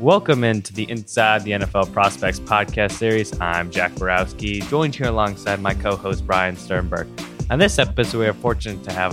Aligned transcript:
Welcome 0.00 0.44
into 0.44 0.74
the 0.74 0.90
Inside 0.90 1.42
the 1.44 1.52
NFL 1.52 1.90
Prospects 1.90 2.38
podcast 2.38 2.92
series. 2.92 3.32
I'm 3.40 3.70
Jack 3.70 3.94
Borowski, 3.94 4.60
joined 4.60 4.94
here 4.94 5.06
alongside 5.06 5.62
my 5.62 5.72
co-host 5.72 6.26
Brian 6.26 6.54
Sternberg. 6.54 7.08
On 7.48 7.58
this 7.58 7.78
episode, 7.78 8.18
we 8.18 8.26
are 8.26 8.34
fortunate 8.34 8.84
to 8.84 8.92
have 8.92 9.12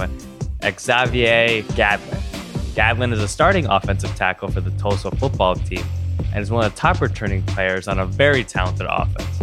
Xavier 0.61 1.63
Gadlin. 1.77 2.19
Gadlin 2.75 3.13
is 3.13 3.21
a 3.21 3.29
starting 3.29 3.65
offensive 3.67 4.13
tackle 4.17 4.51
for 4.51 4.59
the 4.59 4.71
Tulsa 4.71 5.09
football 5.11 5.55
team 5.55 5.85
and 6.33 6.43
is 6.43 6.51
one 6.51 6.65
of 6.65 6.73
the 6.73 6.77
top 6.77 6.99
returning 6.99 7.43
players 7.43 7.87
on 7.87 7.99
a 7.99 8.05
very 8.05 8.43
talented 8.43 8.85
offense. 8.89 9.39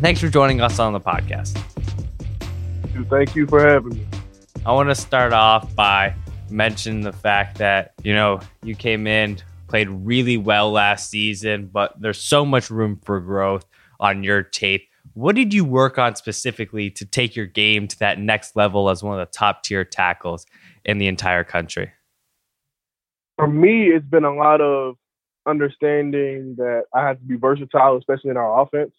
Thanks 0.00 0.20
for 0.20 0.28
joining 0.28 0.60
us 0.60 0.78
on 0.78 0.92
the 0.92 1.00
podcast. 1.00 1.60
Thank 3.10 3.34
you 3.34 3.48
for 3.48 3.68
having 3.68 3.94
me. 3.94 4.06
I 4.64 4.70
want 4.70 4.90
to 4.90 4.94
start 4.94 5.32
off 5.32 5.74
by 5.74 6.14
mentioning 6.50 7.00
the 7.00 7.12
fact 7.12 7.58
that, 7.58 7.94
you 8.04 8.14
know, 8.14 8.38
you 8.62 8.76
came 8.76 9.08
in 9.08 9.38
played 9.72 9.88
really 9.88 10.36
well 10.36 10.70
last 10.70 11.08
season, 11.08 11.66
but 11.72 11.98
there's 11.98 12.20
so 12.20 12.44
much 12.44 12.68
room 12.68 13.00
for 13.02 13.18
growth 13.20 13.64
on 14.00 14.22
your 14.22 14.42
tape. 14.42 14.86
What 15.14 15.34
did 15.34 15.54
you 15.54 15.64
work 15.64 15.96
on 15.96 16.14
specifically 16.14 16.90
to 16.90 17.06
take 17.06 17.34
your 17.34 17.46
game 17.46 17.88
to 17.88 17.98
that 18.00 18.18
next 18.18 18.54
level 18.54 18.90
as 18.90 19.02
one 19.02 19.18
of 19.18 19.26
the 19.26 19.32
top 19.32 19.62
tier 19.62 19.82
tackles 19.82 20.44
in 20.84 20.98
the 20.98 21.06
entire 21.06 21.42
country? 21.42 21.90
For 23.38 23.46
me, 23.46 23.86
it's 23.86 24.04
been 24.04 24.24
a 24.24 24.34
lot 24.34 24.60
of 24.60 24.96
understanding 25.46 26.56
that 26.58 26.82
I 26.94 27.06
have 27.06 27.18
to 27.20 27.24
be 27.24 27.36
versatile, 27.36 27.96
especially 27.96 28.28
in 28.28 28.36
our 28.36 28.60
offense. 28.60 28.92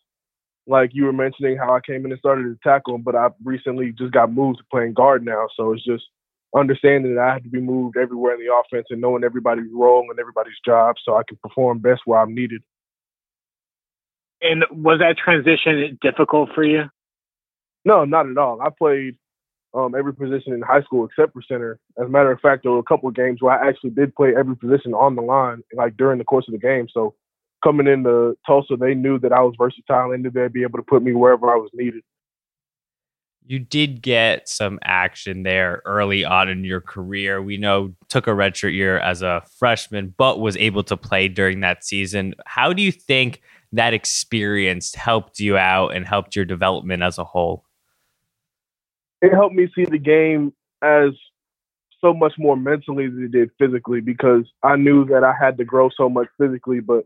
Like 0.65 0.89
you 0.93 1.05
were 1.05 1.13
mentioning 1.13 1.55
how 1.55 1.75
I 1.75 1.81
came 1.81 2.03
in 2.03 2.11
and 2.11 2.17
started 2.17 2.45
to 2.45 2.57
tackle, 2.67 2.97
but 2.97 3.15
I 3.15 3.29
recently 3.43 3.91
just 3.91 4.11
got 4.11 4.33
moved 4.33 4.57
to 4.57 4.65
playing 4.71 4.93
guard 4.93 5.23
now. 5.23 5.45
So 5.55 5.71
it's 5.73 5.85
just 5.85 6.05
understanding 6.55 7.15
that 7.15 7.21
I 7.21 7.33
have 7.33 7.43
to 7.43 7.49
be 7.49 7.59
moved 7.59 7.97
everywhere 7.97 8.35
in 8.35 8.45
the 8.45 8.53
offense 8.53 8.87
and 8.89 9.01
knowing 9.01 9.23
everybody's 9.23 9.71
role 9.73 10.05
and 10.09 10.19
everybody's 10.19 10.53
job 10.65 10.95
so 11.03 11.15
I 11.15 11.23
can 11.27 11.37
perform 11.41 11.79
best 11.79 12.01
where 12.05 12.19
I'm 12.19 12.35
needed. 12.35 12.61
And 14.41 14.65
was 14.71 14.99
that 14.99 15.17
transition 15.17 15.97
difficult 16.01 16.49
for 16.53 16.63
you? 16.63 16.83
No, 17.85 18.05
not 18.05 18.29
at 18.29 18.37
all. 18.37 18.61
I 18.61 18.69
played 18.69 19.15
um, 19.73 19.95
every 19.95 20.13
position 20.13 20.53
in 20.53 20.61
high 20.61 20.81
school 20.83 21.05
except 21.05 21.33
for 21.33 21.41
center. 21.41 21.79
As 21.99 22.05
a 22.05 22.09
matter 22.09 22.31
of 22.31 22.39
fact, 22.39 22.63
there 22.63 22.71
were 22.71 22.79
a 22.79 22.83
couple 22.83 23.09
of 23.09 23.15
games 23.15 23.41
where 23.41 23.57
I 23.57 23.67
actually 23.67 23.91
did 23.91 24.15
play 24.15 24.33
every 24.37 24.55
position 24.55 24.93
on 24.93 25.15
the 25.15 25.21
line, 25.21 25.63
like 25.73 25.97
during 25.97 26.19
the 26.19 26.23
course 26.25 26.45
of 26.47 26.51
the 26.51 26.59
game. 26.59 26.87
So 26.93 27.15
coming 27.63 27.87
into 27.87 28.37
Tulsa, 28.45 28.75
they 28.77 28.93
knew 28.93 29.17
that 29.19 29.33
I 29.33 29.41
was 29.41 29.55
versatile 29.57 30.11
and 30.11 30.23
that 30.25 30.33
they'd 30.33 30.53
be 30.53 30.63
able 30.63 30.77
to 30.77 30.83
put 30.83 31.01
me 31.01 31.13
wherever 31.13 31.49
I 31.49 31.55
was 31.55 31.71
needed 31.73 32.03
you 33.45 33.59
did 33.59 34.01
get 34.01 34.47
some 34.47 34.79
action 34.83 35.43
there 35.43 35.81
early 35.85 36.23
on 36.23 36.49
in 36.49 36.63
your 36.63 36.81
career. 36.81 37.41
We 37.41 37.57
know 37.57 37.93
took 38.07 38.27
a 38.27 38.31
redshirt 38.31 38.73
year 38.73 38.99
as 38.99 39.21
a 39.21 39.43
freshman, 39.57 40.13
but 40.17 40.39
was 40.39 40.55
able 40.57 40.83
to 40.83 40.97
play 40.97 41.27
during 41.27 41.59
that 41.61 41.83
season. 41.83 42.35
How 42.45 42.73
do 42.73 42.81
you 42.81 42.91
think 42.91 43.41
that 43.73 43.93
experience 43.93 44.95
helped 44.95 45.39
you 45.39 45.57
out 45.57 45.89
and 45.89 46.05
helped 46.05 46.35
your 46.35 46.45
development 46.45 47.03
as 47.03 47.17
a 47.17 47.23
whole? 47.23 47.65
It 49.21 49.33
helped 49.33 49.55
me 49.55 49.67
see 49.75 49.85
the 49.85 49.97
game 49.97 50.53
as 50.81 51.11
so 52.01 52.13
much 52.13 52.33
more 52.37 52.57
mentally 52.57 53.07
than 53.07 53.25
it 53.25 53.31
did 53.31 53.49
physically 53.57 54.01
because 54.01 54.43
I 54.61 54.75
knew 54.75 55.05
that 55.05 55.23
I 55.23 55.33
had 55.39 55.57
to 55.57 55.65
grow 55.65 55.89
so 55.95 56.09
much 56.09 56.27
physically, 56.39 56.81
but 56.81 57.05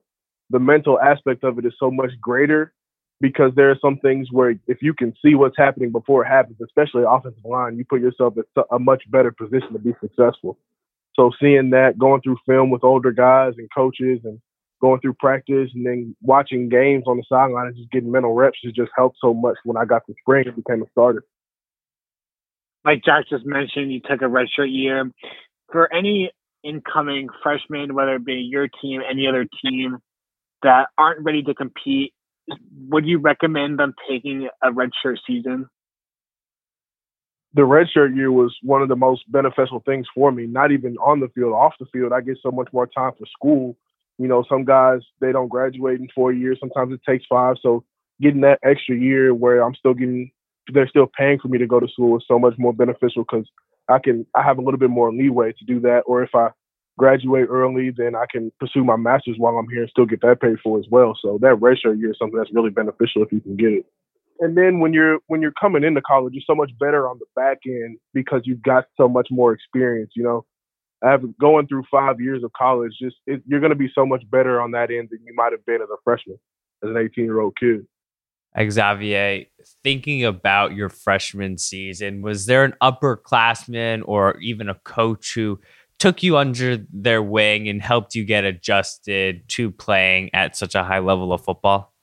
the 0.49 0.59
mental 0.59 0.99
aspect 0.99 1.43
of 1.43 1.59
it 1.59 1.65
is 1.65 1.73
so 1.79 1.91
much 1.91 2.11
greater 2.19 2.73
because 3.19 3.51
there 3.55 3.71
are 3.71 3.77
some 3.81 3.97
things 3.97 4.27
where 4.31 4.55
if 4.67 4.81
you 4.81 4.93
can 4.93 5.13
see 5.23 5.35
what's 5.35 5.57
happening 5.57 5.91
before 5.91 6.23
it 6.23 6.27
happens, 6.27 6.57
especially 6.63 7.03
offensive 7.07 7.43
line, 7.43 7.77
you 7.77 7.85
put 7.85 8.01
yourself 8.01 8.35
in 8.37 8.63
a 8.71 8.79
much 8.79 9.03
better 9.09 9.31
position 9.31 9.73
to 9.73 9.79
be 9.79 9.93
successful. 9.99 10.57
So 11.15 11.31
seeing 11.41 11.71
that, 11.71 11.97
going 11.97 12.21
through 12.21 12.37
film 12.45 12.69
with 12.69 12.83
older 12.83 13.11
guys 13.11 13.53
and 13.57 13.67
coaches 13.75 14.19
and 14.23 14.39
going 14.79 15.01
through 15.01 15.13
practice 15.13 15.71
and 15.73 15.85
then 15.85 16.15
watching 16.21 16.69
games 16.69 17.05
on 17.07 17.17
the 17.17 17.23
sideline 17.27 17.67
and 17.67 17.75
just 17.75 17.89
getting 17.89 18.11
mental 18.11 18.33
reps 18.33 18.59
has 18.63 18.73
just 18.73 18.91
helped 18.95 19.17
so 19.19 19.33
much 19.33 19.57
when 19.63 19.77
I 19.77 19.85
got 19.85 20.05
to 20.05 20.13
spring 20.21 20.47
and 20.47 20.55
became 20.55 20.83
a 20.83 20.89
starter. 20.91 21.23
Like 22.85 23.03
Jack 23.03 23.25
just 23.29 23.45
mentioned, 23.45 23.91
you 23.91 23.99
took 23.99 24.21
a 24.21 24.25
redshirt 24.25 24.71
year. 24.71 25.11
For 25.71 25.91
any 25.91 26.31
incoming 26.63 27.27
freshmen, 27.41 27.95
whether 27.95 28.15
it 28.15 28.25
be 28.25 28.35
your 28.35 28.67
team, 28.81 29.01
any 29.09 29.27
other 29.27 29.47
team 29.63 29.97
that 30.61 30.89
aren't 30.97 31.25
ready 31.25 31.41
to 31.43 31.53
compete 31.53 32.13
would 32.89 33.05
you 33.05 33.19
recommend 33.19 33.79
them 33.79 33.93
taking 34.09 34.49
a 34.63 34.69
redshirt 34.69 35.17
season? 35.25 35.69
The 37.53 37.61
redshirt 37.63 38.15
year 38.15 38.31
was 38.31 38.55
one 38.61 38.81
of 38.81 38.89
the 38.89 38.95
most 38.95 39.29
beneficial 39.31 39.81
things 39.85 40.05
for 40.13 40.31
me. 40.31 40.45
Not 40.45 40.71
even 40.71 40.97
on 40.97 41.19
the 41.19 41.29
field, 41.29 41.53
off 41.53 41.73
the 41.79 41.85
field, 41.87 42.13
I 42.13 42.21
get 42.21 42.37
so 42.41 42.51
much 42.51 42.69
more 42.71 42.87
time 42.87 43.11
for 43.17 43.25
school. 43.25 43.77
You 44.17 44.27
know, 44.27 44.43
some 44.49 44.65
guys 44.65 45.01
they 45.21 45.31
don't 45.31 45.47
graduate 45.47 45.99
in 45.99 46.07
four 46.13 46.31
years. 46.31 46.57
Sometimes 46.59 46.93
it 46.93 47.01
takes 47.07 47.25
five. 47.27 47.55
So 47.61 47.83
getting 48.21 48.41
that 48.41 48.59
extra 48.63 48.95
year 48.95 49.33
where 49.33 49.61
I'm 49.63 49.75
still 49.75 49.93
getting, 49.93 50.31
they're 50.73 50.87
still 50.87 51.07
paying 51.07 51.39
for 51.39 51.47
me 51.47 51.57
to 51.57 51.67
go 51.67 51.79
to 51.79 51.87
school 51.87 52.17
is 52.17 52.25
so 52.27 52.39
much 52.39 52.55
more 52.57 52.73
beneficial 52.73 53.23
because 53.23 53.47
I 53.89 53.99
can 53.99 54.25
I 54.35 54.43
have 54.43 54.57
a 54.57 54.61
little 54.61 54.79
bit 54.79 54.89
more 54.89 55.11
leeway 55.13 55.53
to 55.53 55.65
do 55.65 55.79
that. 55.81 56.01
Or 56.05 56.23
if 56.23 56.33
I 56.35 56.49
graduate 56.97 57.47
early, 57.49 57.91
then 57.95 58.15
I 58.15 58.25
can 58.31 58.51
pursue 58.59 58.83
my 58.83 58.95
master's 58.95 59.37
while 59.37 59.57
I'm 59.57 59.69
here 59.69 59.81
and 59.81 59.89
still 59.89 60.05
get 60.05 60.21
that 60.21 60.41
paid 60.41 60.57
for 60.63 60.79
as 60.79 60.85
well. 60.89 61.17
So 61.21 61.37
that 61.41 61.59
redshirt 61.59 61.99
year 61.99 62.11
is 62.11 62.17
something 62.19 62.37
that's 62.37 62.53
really 62.53 62.69
beneficial 62.69 63.23
if 63.23 63.31
you 63.31 63.39
can 63.39 63.55
get 63.55 63.71
it. 63.71 63.85
And 64.39 64.55
then 64.57 64.79
when 64.79 64.93
you're 64.93 65.19
when 65.27 65.41
you're 65.41 65.53
coming 65.59 65.83
into 65.83 66.01
college, 66.01 66.33
you're 66.33 66.43
so 66.45 66.55
much 66.55 66.71
better 66.79 67.07
on 67.07 67.19
the 67.19 67.25
back 67.35 67.59
end 67.65 67.97
because 68.13 68.41
you've 68.45 68.61
got 68.61 68.85
so 68.95 69.07
much 69.07 69.27
more 69.31 69.51
experience. 69.51 70.11
You 70.15 70.23
know, 70.23 70.45
after 71.03 71.27
going 71.39 71.67
through 71.67 71.83
five 71.89 72.19
years 72.19 72.43
of 72.43 72.51
college, 72.53 72.93
just 73.01 73.15
it, 73.25 73.41
you're 73.47 73.59
going 73.59 73.71
to 73.71 73.77
be 73.77 73.89
so 73.95 74.05
much 74.05 74.23
better 74.29 74.61
on 74.61 74.71
that 74.71 74.91
end 74.91 75.09
than 75.11 75.19
you 75.25 75.33
might 75.35 75.53
have 75.53 75.65
been 75.65 75.81
as 75.81 75.89
a 75.91 75.97
freshman, 76.03 76.37
as 76.83 76.89
an 76.89 76.97
18 76.97 77.25
year 77.25 77.39
old 77.39 77.57
kid. 77.59 77.87
Xavier, 78.69 79.45
thinking 79.83 80.25
about 80.25 80.73
your 80.73 80.89
freshman 80.89 81.57
season, 81.57 82.21
was 82.21 82.47
there 82.47 82.63
an 82.63 82.73
upperclassman 82.81 84.01
or 84.05 84.37
even 84.39 84.69
a 84.69 84.75
coach 84.75 85.33
who 85.35 85.59
took 85.99 86.23
you 86.23 86.37
under 86.37 86.77
their 86.91 87.21
wing 87.21 87.67
and 87.67 87.81
helped 87.81 88.15
you 88.15 88.23
get 88.23 88.43
adjusted 88.43 89.47
to 89.49 89.71
playing 89.71 90.29
at 90.33 90.55
such 90.55 90.75
a 90.75 90.83
high 90.83 90.99
level 90.99 91.33
of 91.33 91.43
football? 91.43 91.93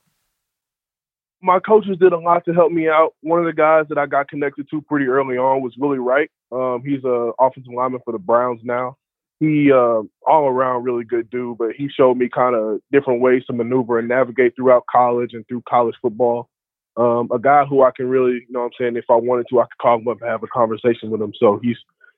My 1.41 1.61
coaches 1.61 1.99
did 2.01 2.13
a 2.13 2.19
lot 2.19 2.45
to 2.47 2.55
help 2.55 2.73
me 2.73 2.89
out. 2.89 3.15
One 3.21 3.39
of 3.39 3.45
the 3.45 3.53
guys 3.53 3.85
that 3.91 3.99
I 3.99 4.07
got 4.07 4.29
connected 4.29 4.67
to 4.71 4.81
pretty 4.81 5.07
early 5.07 5.37
on 5.37 5.63
was 5.63 5.75
Willie 5.77 5.99
Wright. 5.99 6.31
Um, 6.51 6.83
he's 6.85 7.05
an 7.05 7.33
offensive 7.39 7.73
lineman 7.73 8.01
for 8.05 8.13
the 8.13 8.19
Browns 8.19 8.61
now. 8.65 8.97
He 9.41 9.71
uh, 9.71 10.03
all 10.27 10.47
around 10.47 10.85
really 10.85 11.05
good 11.05 11.29
dude, 11.29 11.59
but 11.59 11.73
he 11.77 11.89
showed 11.89 12.17
me 12.17 12.31
kind 12.35 12.55
of 12.55 12.81
different 12.93 13.21
ways 13.21 13.45
to 13.47 13.53
maneuver 13.53 13.99
and 13.99 14.09
navigate 14.09 14.55
throughout 14.57 14.85
college 14.91 15.35
and 15.35 15.47
through 15.47 15.63
college 15.69 15.97
football. 16.01 16.49
Um, 16.97 17.29
a 17.35 17.39
guy 17.39 17.65
who 17.65 17.83
I 17.83 17.91
can 17.95 18.09
really, 18.09 18.35
you 18.35 18.47
know 18.51 18.61
what 18.61 18.67
I'm 18.67 18.73
saying, 18.79 18.97
if 18.97 19.05
I 19.11 19.17
wanted 19.17 19.47
to, 19.51 19.61
I 19.61 19.65
could 19.65 19.79
call 19.83 19.99
him 19.99 20.09
up 20.09 20.23
and 20.23 20.31
have 20.31 20.45
a 20.45 20.47
conversation 20.47 21.11
with 21.11 21.21
him. 21.21 21.33
So 21.39 21.59
he's 21.63 21.77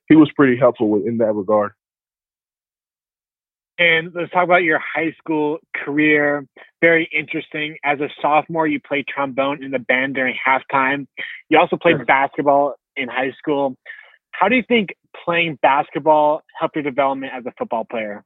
he 0.08 0.16
was 0.16 0.30
pretty 0.34 0.56
helpful 0.56 1.02
in 1.04 1.18
that 1.18 1.32
regard. 1.32 1.72
And 3.78 4.12
let's 4.14 4.30
talk 4.32 4.44
about 4.44 4.62
your 4.62 4.78
high 4.78 5.14
school 5.18 5.58
career. 5.74 6.46
Very 6.80 7.08
interesting. 7.12 7.76
As 7.84 8.00
a 8.00 8.08
sophomore, 8.22 8.66
you 8.66 8.80
played 8.80 9.06
trombone 9.06 9.62
in 9.62 9.70
the 9.70 9.78
band 9.78 10.14
during 10.14 10.34
halftime. 10.34 11.06
You 11.50 11.58
also 11.58 11.76
played 11.76 12.06
basketball 12.06 12.76
in 12.96 13.08
high 13.08 13.32
school. 13.38 13.76
How 14.30 14.48
do 14.48 14.56
you 14.56 14.62
think 14.66 14.96
playing 15.24 15.58
basketball 15.60 16.42
helped 16.58 16.76
your 16.76 16.84
development 16.84 17.32
as 17.34 17.44
a 17.44 17.52
football 17.58 17.84
player? 17.84 18.24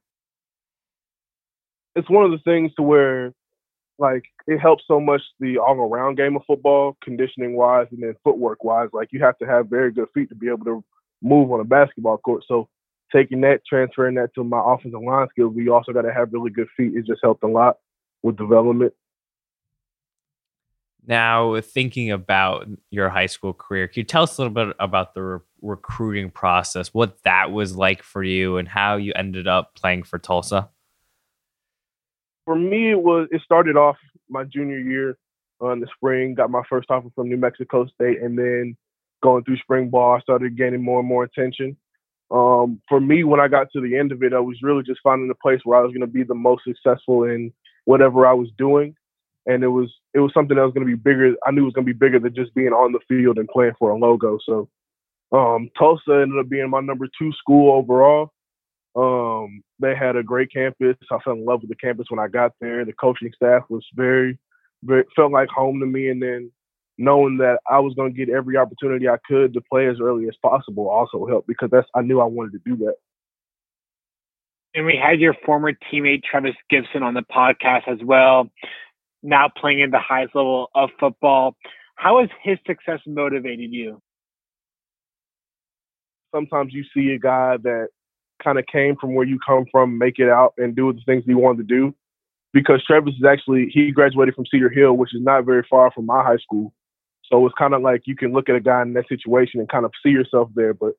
It's 1.95 2.09
one 2.09 2.23
of 2.23 2.31
the 2.31 2.39
things 2.39 2.73
to 2.75 2.83
where 2.83 3.33
like 3.97 4.23
it 4.47 4.57
helps 4.57 4.83
so 4.87 4.99
much 4.99 5.21
the 5.39 5.57
all 5.57 5.75
around 5.75 6.15
game 6.15 6.35
of 6.37 6.43
football, 6.47 6.97
conditioning 7.03 7.55
wise 7.55 7.87
and 7.91 8.01
then 8.01 8.15
footwork 8.23 8.63
wise. 8.63 8.89
Like 8.93 9.09
you 9.11 9.21
have 9.21 9.37
to 9.39 9.45
have 9.45 9.67
very 9.67 9.91
good 9.91 10.07
feet 10.13 10.29
to 10.29 10.35
be 10.35 10.47
able 10.47 10.65
to 10.65 10.83
move 11.21 11.51
on 11.51 11.59
a 11.59 11.63
basketball 11.63 12.17
court. 12.17 12.43
So 12.47 12.67
taking 13.11 13.41
that, 13.41 13.61
transferring 13.67 14.15
that 14.15 14.33
to 14.35 14.43
my 14.43 14.61
offensive 14.63 15.01
line 15.01 15.27
skills, 15.29 15.53
we 15.55 15.69
also 15.69 15.91
got 15.91 16.03
to 16.03 16.13
have 16.13 16.33
really 16.33 16.51
good 16.51 16.67
feet. 16.75 16.95
It 16.95 17.05
just 17.05 17.21
helped 17.23 17.43
a 17.43 17.47
lot 17.47 17.77
with 18.23 18.37
development. 18.37 18.93
Now, 21.05 21.59
thinking 21.61 22.11
about 22.11 22.67
your 22.91 23.09
high 23.09 23.25
school 23.25 23.53
career, 23.53 23.87
can 23.87 24.01
you 24.01 24.03
tell 24.03 24.23
us 24.23 24.37
a 24.37 24.41
little 24.41 24.53
bit 24.53 24.75
about 24.79 25.15
the 25.15 25.21
re- 25.23 25.39
recruiting 25.61 26.29
process, 26.29 26.93
what 26.93 27.21
that 27.23 27.51
was 27.51 27.75
like 27.75 28.03
for 28.03 28.23
you, 28.23 28.57
and 28.57 28.67
how 28.67 28.97
you 28.97 29.11
ended 29.15 29.47
up 29.47 29.73
playing 29.73 30.03
for 30.03 30.19
Tulsa? 30.19 30.69
For 32.45 32.55
me, 32.55 32.91
it 32.91 33.01
was 33.01 33.27
it 33.31 33.41
started 33.41 33.77
off 33.77 33.97
my 34.29 34.43
junior 34.43 34.77
year 34.77 35.17
uh, 35.61 35.69
in 35.69 35.79
the 35.79 35.87
spring. 35.95 36.35
Got 36.35 36.51
my 36.51 36.61
first 36.69 36.91
offer 36.91 37.09
from 37.15 37.29
New 37.29 37.37
Mexico 37.37 37.87
State, 37.87 38.21
and 38.21 38.37
then 38.37 38.77
going 39.21 39.43
through 39.43 39.57
spring 39.57 39.89
ball, 39.89 40.15
I 40.15 40.19
started 40.21 40.57
gaining 40.57 40.83
more 40.83 40.99
and 40.99 41.07
more 41.07 41.23
attention. 41.23 41.77
Um, 42.31 42.81
for 42.87 43.01
me, 43.01 43.23
when 43.23 43.39
I 43.39 43.47
got 43.47 43.71
to 43.73 43.81
the 43.81 43.97
end 43.97 44.11
of 44.11 44.23
it, 44.23 44.33
I 44.33 44.39
was 44.39 44.57
really 44.61 44.83
just 44.83 45.01
finding 45.03 45.29
a 45.29 45.35
place 45.35 45.59
where 45.63 45.77
I 45.77 45.81
was 45.81 45.91
going 45.91 46.01
to 46.01 46.07
be 46.07 46.23
the 46.23 46.33
most 46.33 46.63
successful 46.63 47.23
in 47.23 47.51
whatever 47.85 48.25
I 48.25 48.33
was 48.33 48.49
doing, 48.57 48.95
and 49.45 49.63
it 49.63 49.67
was 49.67 49.91
it 50.13 50.19
was 50.19 50.31
something 50.33 50.55
that 50.55 50.63
was 50.63 50.73
going 50.73 50.87
to 50.87 50.95
be 50.95 51.01
bigger. 51.01 51.35
I 51.45 51.51
knew 51.51 51.61
it 51.61 51.65
was 51.65 51.73
going 51.73 51.85
to 51.85 51.93
be 51.93 51.97
bigger 51.97 52.19
than 52.19 52.35
just 52.35 52.53
being 52.53 52.73
on 52.73 52.93
the 52.93 52.99
field 53.07 53.37
and 53.37 53.49
playing 53.49 53.73
for 53.77 53.91
a 53.91 53.97
logo. 53.97 54.39
So 54.45 54.69
um, 55.31 55.69
Tulsa 55.77 56.21
ended 56.21 56.39
up 56.39 56.49
being 56.49 56.69
my 56.69 56.81
number 56.81 57.07
two 57.17 57.31
school 57.33 57.73
overall. 57.77 58.31
Um, 58.95 59.63
they 59.79 59.95
had 59.95 60.15
a 60.15 60.23
great 60.23 60.51
campus. 60.51 60.97
I 61.11 61.17
fell 61.23 61.33
in 61.33 61.45
love 61.45 61.61
with 61.61 61.69
the 61.69 61.75
campus 61.75 62.07
when 62.09 62.19
I 62.19 62.27
got 62.27 62.53
there. 62.59 62.83
The 62.83 62.93
coaching 62.93 63.31
staff 63.35 63.63
was 63.69 63.85
very, 63.93 64.37
very 64.83 65.05
felt 65.15 65.31
like 65.31 65.49
home 65.49 65.79
to 65.79 65.85
me. 65.85 66.09
And 66.09 66.21
then 66.21 66.51
knowing 66.97 67.37
that 67.37 67.59
I 67.69 67.79
was 67.79 67.93
going 67.95 68.13
to 68.13 68.17
get 68.17 68.33
every 68.33 68.57
opportunity 68.57 69.07
I 69.07 69.17
could 69.27 69.53
to 69.53 69.61
play 69.61 69.87
as 69.87 69.97
early 70.01 70.27
as 70.27 70.35
possible 70.41 70.89
also 70.89 71.25
helped 71.25 71.47
because 71.47 71.69
that's 71.71 71.87
I 71.95 72.01
knew 72.01 72.19
I 72.19 72.25
wanted 72.25 72.51
to 72.53 72.59
do 72.65 72.77
that. 72.85 72.95
And 74.73 74.85
we 74.85 74.97
had 75.01 75.19
your 75.19 75.35
former 75.45 75.73
teammate 75.73 76.23
Trevis 76.23 76.55
Gibson 76.69 77.03
on 77.03 77.13
the 77.13 77.23
podcast 77.23 77.87
as 77.87 77.99
well, 78.03 78.49
now 79.21 79.49
playing 79.49 79.81
at 79.81 79.91
the 79.91 79.99
highest 79.99 80.35
level 80.35 80.69
of 80.73 80.89
football. 80.99 81.55
How 81.95 82.21
has 82.21 82.29
his 82.41 82.57
success 82.65 82.99
motivated 83.05 83.71
you? 83.71 84.01
Sometimes 86.33 86.73
you 86.73 86.85
see 86.93 87.13
a 87.13 87.19
guy 87.19 87.57
that 87.63 87.89
kind 88.41 88.57
of 88.57 88.65
came 88.71 88.95
from 88.95 89.13
where 89.13 89.25
you 89.25 89.37
come 89.45 89.65
from, 89.71 89.97
make 89.97 90.19
it 90.19 90.29
out 90.29 90.53
and 90.57 90.75
do 90.75 90.93
the 90.93 91.01
things 91.05 91.23
he 91.25 91.33
wanted 91.33 91.67
to 91.67 91.75
do. 91.75 91.93
Because 92.53 92.83
Trevis 92.85 93.13
is 93.15 93.25
actually 93.25 93.69
he 93.71 93.91
graduated 93.91 94.35
from 94.35 94.45
Cedar 94.45 94.69
Hill, 94.69 94.93
which 94.93 95.13
is 95.13 95.21
not 95.21 95.45
very 95.45 95.65
far 95.69 95.91
from 95.91 96.05
my 96.05 96.23
high 96.23 96.37
school. 96.37 96.73
So 97.31 97.45
it's 97.45 97.55
kind 97.57 97.73
of 97.73 97.81
like 97.81 98.01
you 98.05 98.15
can 98.15 98.33
look 98.33 98.49
at 98.49 98.55
a 98.55 98.59
guy 98.59 98.81
in 98.81 98.93
that 98.93 99.07
situation 99.07 99.59
and 99.59 99.69
kind 99.69 99.85
of 99.85 99.91
see 100.03 100.09
yourself 100.09 100.49
there. 100.53 100.73
But 100.73 100.93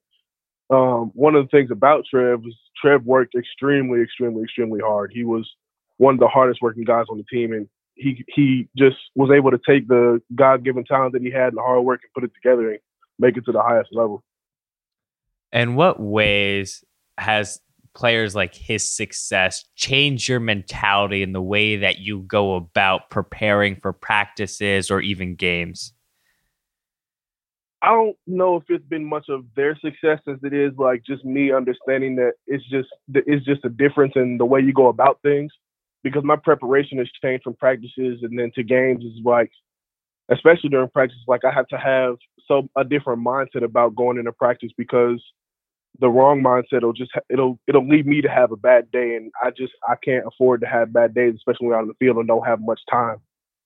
um, 0.70 1.10
one 1.14 1.34
of 1.34 1.44
the 1.44 1.48
things 1.50 1.70
about 1.70 2.04
Trev 2.10 2.42
was 2.42 2.56
Trev 2.80 3.04
worked 3.04 3.34
extremely, 3.34 4.00
extremely, 4.00 4.42
extremely 4.42 4.80
hard. 4.80 5.12
He 5.12 5.24
was 5.24 5.48
one 5.98 6.14
of 6.14 6.20
the 6.20 6.28
hardest 6.28 6.62
working 6.62 6.84
guys 6.84 7.06
on 7.10 7.18
the 7.18 7.24
team, 7.24 7.52
and 7.52 7.68
he 7.94 8.24
he 8.34 8.68
just 8.76 8.96
was 9.14 9.30
able 9.30 9.50
to 9.50 9.60
take 9.66 9.88
the 9.88 10.22
God 10.34 10.64
given 10.64 10.84
talent 10.84 11.12
that 11.12 11.22
he 11.22 11.30
had 11.30 11.48
and 11.48 11.58
the 11.58 11.62
hard 11.62 11.84
work 11.84 12.00
and 12.02 12.12
put 12.14 12.24
it 12.24 12.34
together 12.34 12.70
and 12.70 12.78
make 13.18 13.36
it 13.36 13.44
to 13.44 13.52
the 13.52 13.62
highest 13.62 13.90
level. 13.92 14.24
And 15.52 15.76
what 15.76 16.00
ways 16.00 16.82
has 17.18 17.60
players 17.94 18.34
like 18.34 18.54
his 18.54 18.90
success 18.90 19.66
change 19.76 20.26
your 20.26 20.40
mentality 20.40 21.22
and 21.22 21.34
the 21.34 21.42
way 21.42 21.76
that 21.76 21.98
you 21.98 22.20
go 22.20 22.54
about 22.54 23.10
preparing 23.10 23.76
for 23.76 23.92
practices 23.92 24.90
or 24.90 25.02
even 25.02 25.34
games? 25.34 25.92
I 27.82 27.88
don't 27.88 28.16
know 28.28 28.56
if 28.56 28.62
it's 28.68 28.86
been 28.86 29.04
much 29.04 29.28
of 29.28 29.44
their 29.56 29.76
success 29.76 30.20
as 30.28 30.38
it 30.44 30.54
is 30.54 30.72
like 30.78 31.02
just 31.04 31.24
me 31.24 31.52
understanding 31.52 32.14
that 32.16 32.34
it's 32.46 32.64
just 32.70 32.88
it's 33.12 33.44
just 33.44 33.64
a 33.64 33.68
difference 33.68 34.12
in 34.14 34.38
the 34.38 34.44
way 34.46 34.60
you 34.60 34.72
go 34.72 34.86
about 34.86 35.18
things 35.22 35.52
because 36.04 36.22
my 36.24 36.36
preparation 36.36 36.98
has 36.98 37.08
changed 37.20 37.42
from 37.42 37.54
practices 37.54 38.20
and 38.22 38.38
then 38.38 38.52
to 38.54 38.62
games 38.62 39.04
is 39.04 39.18
like 39.24 39.50
especially 40.30 40.70
during 40.70 40.88
practice 40.90 41.18
like 41.26 41.44
I 41.44 41.50
have 41.50 41.66
to 41.68 41.76
have 41.76 42.16
so 42.46 42.68
a 42.76 42.84
different 42.84 43.24
mindset 43.26 43.64
about 43.64 43.96
going 43.96 44.16
into 44.16 44.32
practice 44.32 44.70
because 44.78 45.20
the 45.98 46.08
wrong 46.08 46.40
mindset 46.40 46.82
will 46.82 46.92
just 46.92 47.10
it'll 47.28 47.58
it'll 47.66 47.88
lead 47.88 48.06
me 48.06 48.20
to 48.22 48.28
have 48.28 48.52
a 48.52 48.56
bad 48.56 48.92
day 48.92 49.16
and 49.16 49.32
I 49.42 49.50
just 49.50 49.72
I 49.88 49.96
can't 50.04 50.24
afford 50.26 50.60
to 50.60 50.68
have 50.68 50.92
bad 50.92 51.14
days 51.14 51.34
especially 51.34 51.66
when 51.66 51.76
I'm 51.76 51.82
in 51.82 51.88
the 51.88 51.94
field 51.94 52.18
and 52.18 52.28
don't 52.28 52.46
have 52.46 52.60
much 52.60 52.80
time. 52.88 53.16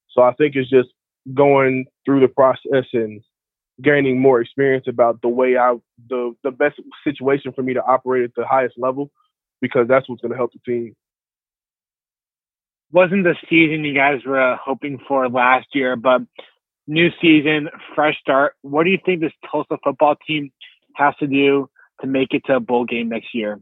So 0.09 0.23
I 0.23 0.33
think 0.33 0.55
it's 0.55 0.71
just 0.71 0.89
going 1.35 1.85
through 2.03 2.21
the 2.21 2.27
process 2.27 2.85
and 2.93 3.21
gaining 3.81 4.19
more 4.19 4.41
experience 4.41 4.85
about 4.87 5.21
the 5.21 5.27
way 5.27 5.57
I 5.57 5.75
the 6.09 6.35
the 6.43 6.51
best 6.51 6.79
situation 7.03 7.53
for 7.53 7.61
me 7.61 7.73
to 7.73 7.83
operate 7.83 8.23
at 8.23 8.35
the 8.35 8.45
highest 8.45 8.75
level 8.77 9.11
because 9.61 9.87
that's 9.87 10.07
what's 10.09 10.21
going 10.21 10.31
to 10.31 10.37
help 10.37 10.51
the 10.53 10.59
team. 10.65 10.95
Wasn't 12.91 13.23
the 13.23 13.35
season 13.49 13.83
you 13.83 13.93
guys 13.93 14.21
were 14.25 14.53
uh, 14.53 14.57
hoping 14.63 14.99
for 15.07 15.27
last 15.29 15.67
year, 15.73 15.95
but 15.95 16.21
new 16.87 17.09
season, 17.21 17.69
fresh 17.93 18.17
start. 18.19 18.53
What 18.61 18.85
do 18.85 18.91
you 18.91 18.99
think 19.05 19.19
this 19.19 19.33
Tulsa 19.51 19.77
football 19.83 20.15
team 20.25 20.51
has 20.95 21.13
to 21.19 21.27
do 21.27 21.69
to 22.01 22.07
make 22.07 22.33
it 22.33 22.43
to 22.45 22.55
a 22.55 22.59
bowl 22.59 22.85
game 22.85 23.09
next 23.09 23.33
year? 23.33 23.59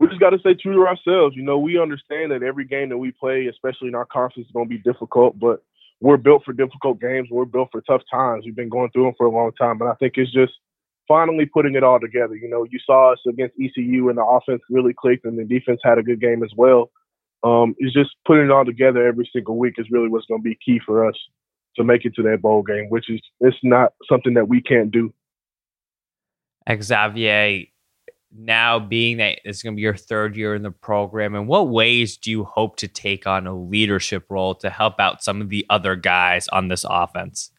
We 0.00 0.08
just 0.08 0.20
got 0.20 0.30
to 0.30 0.38
stay 0.38 0.54
true 0.54 0.74
to 0.74 0.86
ourselves. 0.86 1.36
You 1.36 1.42
know, 1.42 1.58
we 1.58 1.80
understand 1.80 2.32
that 2.32 2.42
every 2.42 2.64
game 2.64 2.88
that 2.90 2.98
we 2.98 3.12
play, 3.12 3.46
especially 3.46 3.88
in 3.88 3.94
our 3.94 4.06
conference, 4.06 4.46
is 4.46 4.52
going 4.52 4.68
to 4.68 4.74
be 4.74 4.78
difficult, 4.78 5.38
but 5.38 5.62
we're 6.00 6.16
built 6.16 6.44
for 6.44 6.52
difficult 6.52 7.00
games. 7.00 7.28
We're 7.30 7.44
built 7.44 7.70
for 7.72 7.80
tough 7.82 8.02
times. 8.10 8.44
We've 8.44 8.54
been 8.54 8.68
going 8.68 8.90
through 8.90 9.04
them 9.04 9.14
for 9.16 9.26
a 9.26 9.30
long 9.30 9.52
time, 9.52 9.80
and 9.80 9.90
I 9.90 9.94
think 9.94 10.14
it's 10.16 10.32
just 10.32 10.52
finally 11.08 11.46
putting 11.46 11.74
it 11.74 11.82
all 11.82 11.98
together. 11.98 12.36
You 12.36 12.48
know, 12.48 12.64
you 12.64 12.78
saw 12.84 13.12
us 13.12 13.18
against 13.28 13.56
ECU, 13.60 14.08
and 14.08 14.18
the 14.18 14.24
offense 14.24 14.62
really 14.70 14.94
clicked, 14.96 15.24
and 15.24 15.38
the 15.38 15.44
defense 15.44 15.80
had 15.82 15.98
a 15.98 16.02
good 16.02 16.20
game 16.20 16.42
as 16.42 16.52
well. 16.56 16.90
Um, 17.42 17.74
it's 17.78 17.94
just 17.94 18.10
putting 18.26 18.44
it 18.44 18.50
all 18.50 18.64
together 18.64 19.06
every 19.06 19.28
single 19.32 19.56
week 19.56 19.74
is 19.78 19.86
really 19.90 20.08
what's 20.08 20.26
going 20.26 20.40
to 20.40 20.48
be 20.48 20.58
key 20.64 20.80
for 20.84 21.06
us 21.06 21.14
to 21.76 21.84
make 21.84 22.04
it 22.04 22.14
to 22.16 22.22
that 22.22 22.42
bowl 22.42 22.62
game, 22.62 22.86
which 22.88 23.08
is 23.08 23.20
it's 23.40 23.56
not 23.62 23.92
something 24.08 24.34
that 24.34 24.48
we 24.48 24.60
can't 24.60 24.90
do. 24.90 25.12
Xavier, 26.70 27.64
now 28.34 28.78
being 28.78 29.18
that 29.18 29.40
it's 29.44 29.62
going 29.62 29.74
to 29.74 29.76
be 29.76 29.82
your 29.82 29.96
third 29.96 30.36
year 30.36 30.54
in 30.54 30.62
the 30.62 30.70
program, 30.70 31.34
in 31.34 31.46
what 31.46 31.68
ways 31.68 32.16
do 32.16 32.30
you 32.30 32.44
hope 32.44 32.76
to 32.76 32.88
take 32.88 33.26
on 33.26 33.46
a 33.46 33.56
leadership 33.56 34.26
role 34.28 34.54
to 34.56 34.70
help 34.70 35.00
out 35.00 35.22
some 35.22 35.40
of 35.40 35.48
the 35.48 35.64
other 35.70 35.96
guys 35.96 36.48
on 36.48 36.68
this 36.68 36.84
offense? 36.88 37.50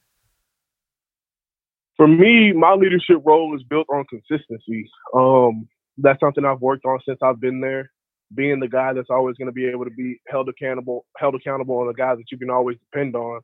For 1.98 2.08
me, 2.08 2.54
my 2.54 2.74
leadership 2.74 3.18
role 3.26 3.56
is 3.56 3.64
built 3.64 3.88
on 3.92 4.06
consistency. 4.06 4.90
Um, 5.14 5.68
that's 5.98 6.20
something 6.20 6.46
I've 6.46 6.62
worked 6.62 6.86
on 6.86 7.00
since 7.06 7.20
I've 7.22 7.42
been 7.42 7.60
there. 7.60 7.92
Being 8.34 8.60
the 8.60 8.68
guy 8.68 8.94
that's 8.94 9.10
always 9.10 9.36
going 9.38 9.48
to 9.48 9.52
be 9.52 9.68
able 9.68 9.86
to 9.86 9.92
be 9.92 10.22
held 10.28 10.50
accountable, 10.50 11.06
held 11.18 11.36
accountable, 11.36 11.82
and 11.82 11.90
the 11.90 11.94
guy 11.94 12.16
that 12.16 12.32
you 12.32 12.38
can 12.38 12.52
always 12.52 12.78
depend 12.92 13.16
on. 13.16 13.42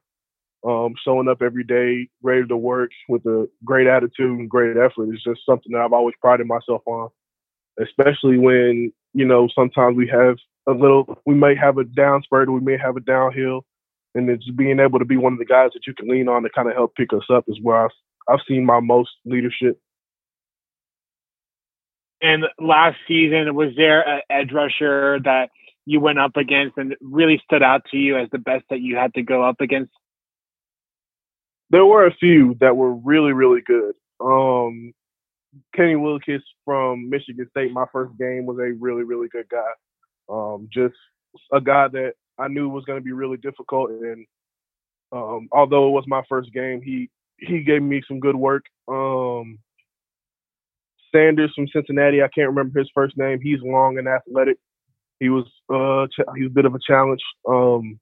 Um, 0.63 0.95
showing 1.03 1.27
up 1.27 1.43
every 1.43 1.63
day, 1.63 2.09
ready 2.23 2.47
to 2.47 2.57
work 2.57 2.89
with 3.07 3.23
a 3.25 3.47
great 3.63 3.85
attitude 3.85 4.39
and 4.39 4.49
great 4.49 4.77
effort 4.77 5.13
is 5.13 5.21
just 5.23 5.41
something 5.45 5.71
that 5.71 5.81
I've 5.81 5.93
always 5.93 6.15
prided 6.19 6.47
myself 6.47 6.81
on. 6.87 7.09
Especially 7.79 8.37
when 8.37 8.91
you 9.13 9.25
know 9.25 9.47
sometimes 9.53 9.95
we 9.95 10.07
have 10.07 10.37
a 10.67 10.71
little, 10.71 11.19
we 11.25 11.35
may 11.35 11.55
have 11.55 11.77
a 11.77 11.83
down 11.83 12.23
spurt, 12.23 12.51
we 12.51 12.61
may 12.61 12.77
have 12.77 12.97
a 12.97 13.01
downhill, 13.01 13.63
and 14.15 14.29
it's 14.29 14.49
being 14.51 14.79
able 14.79 14.97
to 14.97 15.05
be 15.05 15.17
one 15.17 15.33
of 15.33 15.39
the 15.39 15.45
guys 15.45 15.69
that 15.73 15.85
you 15.85 15.93
can 15.93 16.07
lean 16.07 16.27
on 16.27 16.43
to 16.43 16.49
kind 16.49 16.69
of 16.69 16.73
help 16.73 16.95
pick 16.95 17.13
us 17.13 17.25
up 17.31 17.43
is 17.47 17.59
where 17.61 17.85
I've 17.85 17.91
I've 18.27 18.39
seen 18.47 18.65
my 18.65 18.79
most 18.79 19.11
leadership. 19.25 19.79
And 22.21 22.45
last 22.59 22.97
season, 23.07 23.53
was 23.53 23.73
there 23.75 24.01
an 24.01 24.21
edge 24.29 24.51
rusher 24.51 25.19
that 25.23 25.49
you 25.85 25.99
went 25.99 26.17
up 26.17 26.37
against 26.37 26.77
and 26.77 26.95
really 27.01 27.39
stood 27.43 27.61
out 27.61 27.83
to 27.91 27.97
you 27.97 28.17
as 28.17 28.29
the 28.31 28.39
best 28.39 28.63
that 28.69 28.79
you 28.79 28.95
had 28.95 29.13
to 29.13 29.21
go 29.21 29.43
up 29.43 29.61
against? 29.61 29.91
There 31.75 31.85
were 31.85 32.07
a 32.07 32.15
few 32.15 32.55
that 32.61 32.77
were 32.77 32.93
really, 32.93 33.33
really 33.33 33.59
good. 33.59 33.95
Um, 34.21 34.93
Kenny 35.75 35.95
Willekes 35.95 36.39
from 36.63 37.09
Michigan 37.09 37.47
State, 37.49 37.73
my 37.73 37.83
first 37.91 38.17
game, 38.17 38.45
was 38.45 38.57
a 38.59 38.71
really, 38.79 39.03
really 39.03 39.27
good 39.27 39.49
guy. 39.49 39.73
Um, 40.29 40.69
just 40.71 40.95
a 41.51 41.59
guy 41.59 41.89
that 41.89 42.13
I 42.39 42.47
knew 42.47 42.69
was 42.69 42.85
going 42.85 42.97
to 42.97 43.03
be 43.03 43.11
really 43.11 43.35
difficult, 43.35 43.89
and 43.89 44.25
um, 45.11 45.49
although 45.51 45.89
it 45.89 45.91
was 45.91 46.05
my 46.07 46.21
first 46.29 46.53
game, 46.53 46.81
he 46.81 47.09
he 47.39 47.59
gave 47.61 47.81
me 47.81 48.01
some 48.07 48.21
good 48.21 48.37
work. 48.37 48.63
Um, 48.87 49.59
Sanders 51.13 51.51
from 51.53 51.67
Cincinnati, 51.67 52.23
I 52.23 52.29
can't 52.29 52.47
remember 52.47 52.79
his 52.79 52.89
first 52.95 53.17
name. 53.17 53.41
He's 53.41 53.59
long 53.61 53.97
and 53.97 54.07
athletic. 54.07 54.57
He 55.19 55.27
was 55.27 55.43
uh, 55.69 56.07
ch- 56.07 56.37
he 56.37 56.43
was 56.43 56.51
a 56.51 56.55
bit 56.55 56.65
of 56.65 56.73
a 56.73 56.79
challenge. 56.87 57.21
Um, 57.45 57.99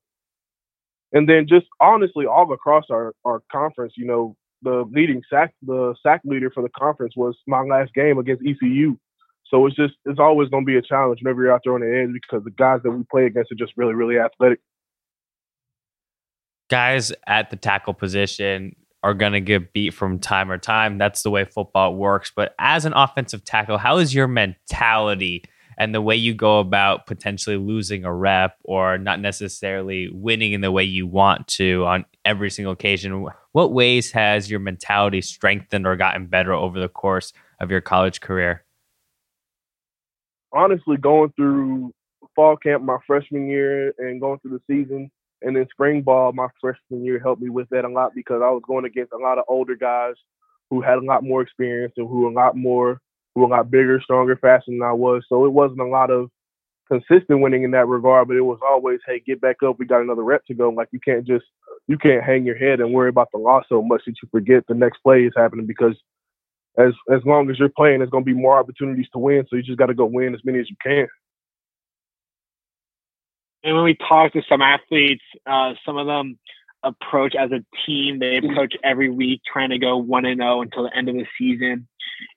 and 1.13 1.29
then 1.29 1.46
just 1.48 1.67
honestly, 1.79 2.25
all 2.25 2.51
across 2.51 2.86
our, 2.91 3.13
our 3.24 3.41
conference, 3.51 3.93
you 3.96 4.05
know, 4.05 4.36
the 4.63 4.86
leading 4.91 5.22
sack 5.29 5.53
the 5.62 5.93
sack 6.01 6.22
leader 6.25 6.50
for 6.50 6.63
the 6.63 6.70
conference 6.70 7.13
was 7.15 7.36
my 7.48 7.62
last 7.62 7.93
game 7.93 8.17
against 8.17 8.43
ECU. 8.46 8.98
So 9.46 9.67
it's 9.67 9.75
just 9.75 9.93
it's 10.05 10.20
always 10.20 10.50
going 10.50 10.63
to 10.63 10.65
be 10.65 10.77
a 10.77 10.82
challenge 10.82 11.20
whenever 11.22 11.43
you're 11.43 11.53
out 11.53 11.62
there 11.63 11.75
on 11.75 11.82
the 11.82 12.01
edge 12.01 12.13
because 12.13 12.43
the 12.43 12.51
guys 12.51 12.79
that 12.84 12.91
we 12.91 13.03
play 13.12 13.25
against 13.25 13.51
are 13.51 13.55
just 13.55 13.74
really 13.77 13.93
really 13.93 14.17
athletic. 14.17 14.60
Guys 16.70 17.12
at 17.27 17.51
the 17.51 17.58
tackle 17.58 17.93
position 17.93 18.75
are 19.03 19.13
going 19.13 19.34
to 19.34 19.41
get 19.41 19.74
beat 19.74 19.93
from 19.93 20.17
time 20.17 20.50
or 20.50 20.58
time. 20.58 20.98
That's 20.98 21.24
the 21.24 21.29
way 21.29 21.43
football 21.43 21.93
works. 21.96 22.32
But 22.34 22.55
as 22.58 22.86
an 22.86 22.93
offensive 22.93 23.43
tackle, 23.43 23.77
how 23.77 23.98
is 23.98 24.15
your 24.15 24.29
mentality 24.29 25.43
and 25.84 25.94
the 25.94 26.02
way 26.02 26.16
you 26.16 26.34
go 26.34 26.60
about 26.60 27.06
potentially 27.06 27.58
losing 27.58 28.06
a 28.06 28.13
rep 28.13 28.56
or 28.63 28.98
not 28.98 29.20
necessarily 29.20 30.10
winning 30.13 30.54
in 30.54 30.62
the 30.62 30.72
way 30.72 30.84
you 30.86 31.06
want 31.06 31.46
to 31.46 31.84
on 31.86 32.06
every 32.24 32.50
single 32.50 32.72
occasion. 32.72 33.28
What 33.52 33.74
ways 33.74 34.10
has 34.13 34.50
your 34.50 34.62
mentality 34.62 35.20
strengthened 35.20 35.86
or 35.86 35.98
gotten 35.98 36.28
better 36.28 36.54
over 36.54 36.80
the 36.80 36.88
course 36.88 37.34
of 37.60 37.70
your 37.70 37.82
college 37.82 38.22
career? 38.22 38.63
Honestly, 40.54 40.96
going 40.96 41.34
through 41.36 41.94
fall 42.34 42.56
camp 42.56 42.82
my 42.82 42.98
freshman 43.06 43.50
year 43.50 43.94
and 43.98 44.22
going 44.22 44.40
through 44.40 44.58
the 44.58 44.74
season 44.74 45.12
and 45.42 45.54
then 45.54 45.68
spring 45.70 46.02
ball 46.02 46.32
my 46.32 46.48
freshman 46.62 47.04
year 47.04 47.20
helped 47.20 47.42
me 47.42 47.50
with 47.50 47.68
that 47.70 47.84
a 47.84 47.90
lot 47.90 48.16
because 48.16 48.42
I 48.42 48.50
was 48.52 48.63
going 48.66 48.86
against 48.86 49.12
a 49.12 49.18
lot 49.18 49.38
of 49.38 49.44
older 49.50 49.75
guys 49.75 50.16
who 50.70 50.82
had 50.82 50.98
a 50.98 51.06
lot 51.06 51.25
more 51.25 51.42
experience 51.42 51.94
and 51.98 52.08
who 52.08 52.22
were 52.22 52.30
a 52.30 52.34
lot 52.34 52.56
more 52.56 53.02
who 53.36 53.50
lot 53.50 53.72
bigger, 53.72 54.00
stronger, 54.02 54.36
faster 54.36 54.72
than 54.72 54.82
I 54.82 54.94
was. 54.94 55.24
So 55.28 55.46
it 55.46 55.52
wasn't 55.52 55.82
a 55.82 55.88
lot 55.88 56.12
of 56.12 56.30
consistent 56.88 57.42
winning 57.42 57.63
in 57.63 57.72
that 57.72 57.88
regard, 57.88 58.28
but 58.28 58.38
it 58.38 58.42
was 58.42 58.60
always, 58.63 59.00
hey, 59.08 59.22
get 59.25 59.42
back 59.42 59.58
up. 59.66 59.80
We 59.80 59.86
got 59.86 60.02
another 60.02 60.24
rep 60.24 60.46
to 60.46 60.54
go. 60.54 60.70
Like 60.70 60.90
you 60.92 61.00
can't 61.00 61.25
just 61.25 61.46
you 61.88 61.98
can't 61.98 62.24
hang 62.24 62.46
your 62.46 62.58
head 62.58 62.80
and 62.80 62.94
worry 62.94 63.10
about 63.10 63.30
the 63.34 63.40
loss 63.40 63.66
so 63.68 63.82
much 63.82 64.04
that 64.06 64.16
you 64.22 64.30
forget 64.32 64.63
the 64.68 64.74
next 64.74 65.00
play 65.00 65.24
is 65.24 65.34
happening 65.36 65.66
because 65.66 65.96
as 66.78 66.94
as 67.12 67.22
long 67.25 67.50
as 67.50 67.60
you're 67.60 67.70
playing, 67.70 68.00
there's 68.00 68.10
going 68.10 68.24
to 68.24 68.34
be 68.34 68.40
more 68.40 68.58
opportunities 68.58 69.08
to 69.13 69.20
win. 69.20 69.46
So 69.50 69.56
you 69.56 69.63
just 69.63 69.80
got 69.80 69.88
to 69.88 69.94
go 69.94 70.06
win 70.06 70.34
as 70.34 70.42
many 70.44 70.60
as 70.60 70.70
you 70.70 70.75
can. 70.82 71.08
And 73.63 73.75
when 73.75 73.86
we 73.86 73.96
talk 73.96 74.34
to 74.34 74.42
some 74.50 74.62
athletes, 74.62 75.24
uh, 75.46 75.74
some 75.86 75.98
of 75.98 76.06
them 76.06 76.38
approach 76.84 77.34
as 77.36 77.52
a 77.52 77.63
team. 77.86 78.20
They 78.20 78.38
approach 78.38 78.75
every 78.84 79.10
week 79.10 79.42
trying 79.52 79.70
to 79.70 79.80
go 79.80 79.98
one 79.98 80.25
and 80.25 80.40
zero 80.40 80.58
oh 80.58 80.62
until 80.62 80.84
the 80.84 80.96
end 80.96 81.10
of 81.10 81.16
the 81.16 81.25
season. 81.38 81.88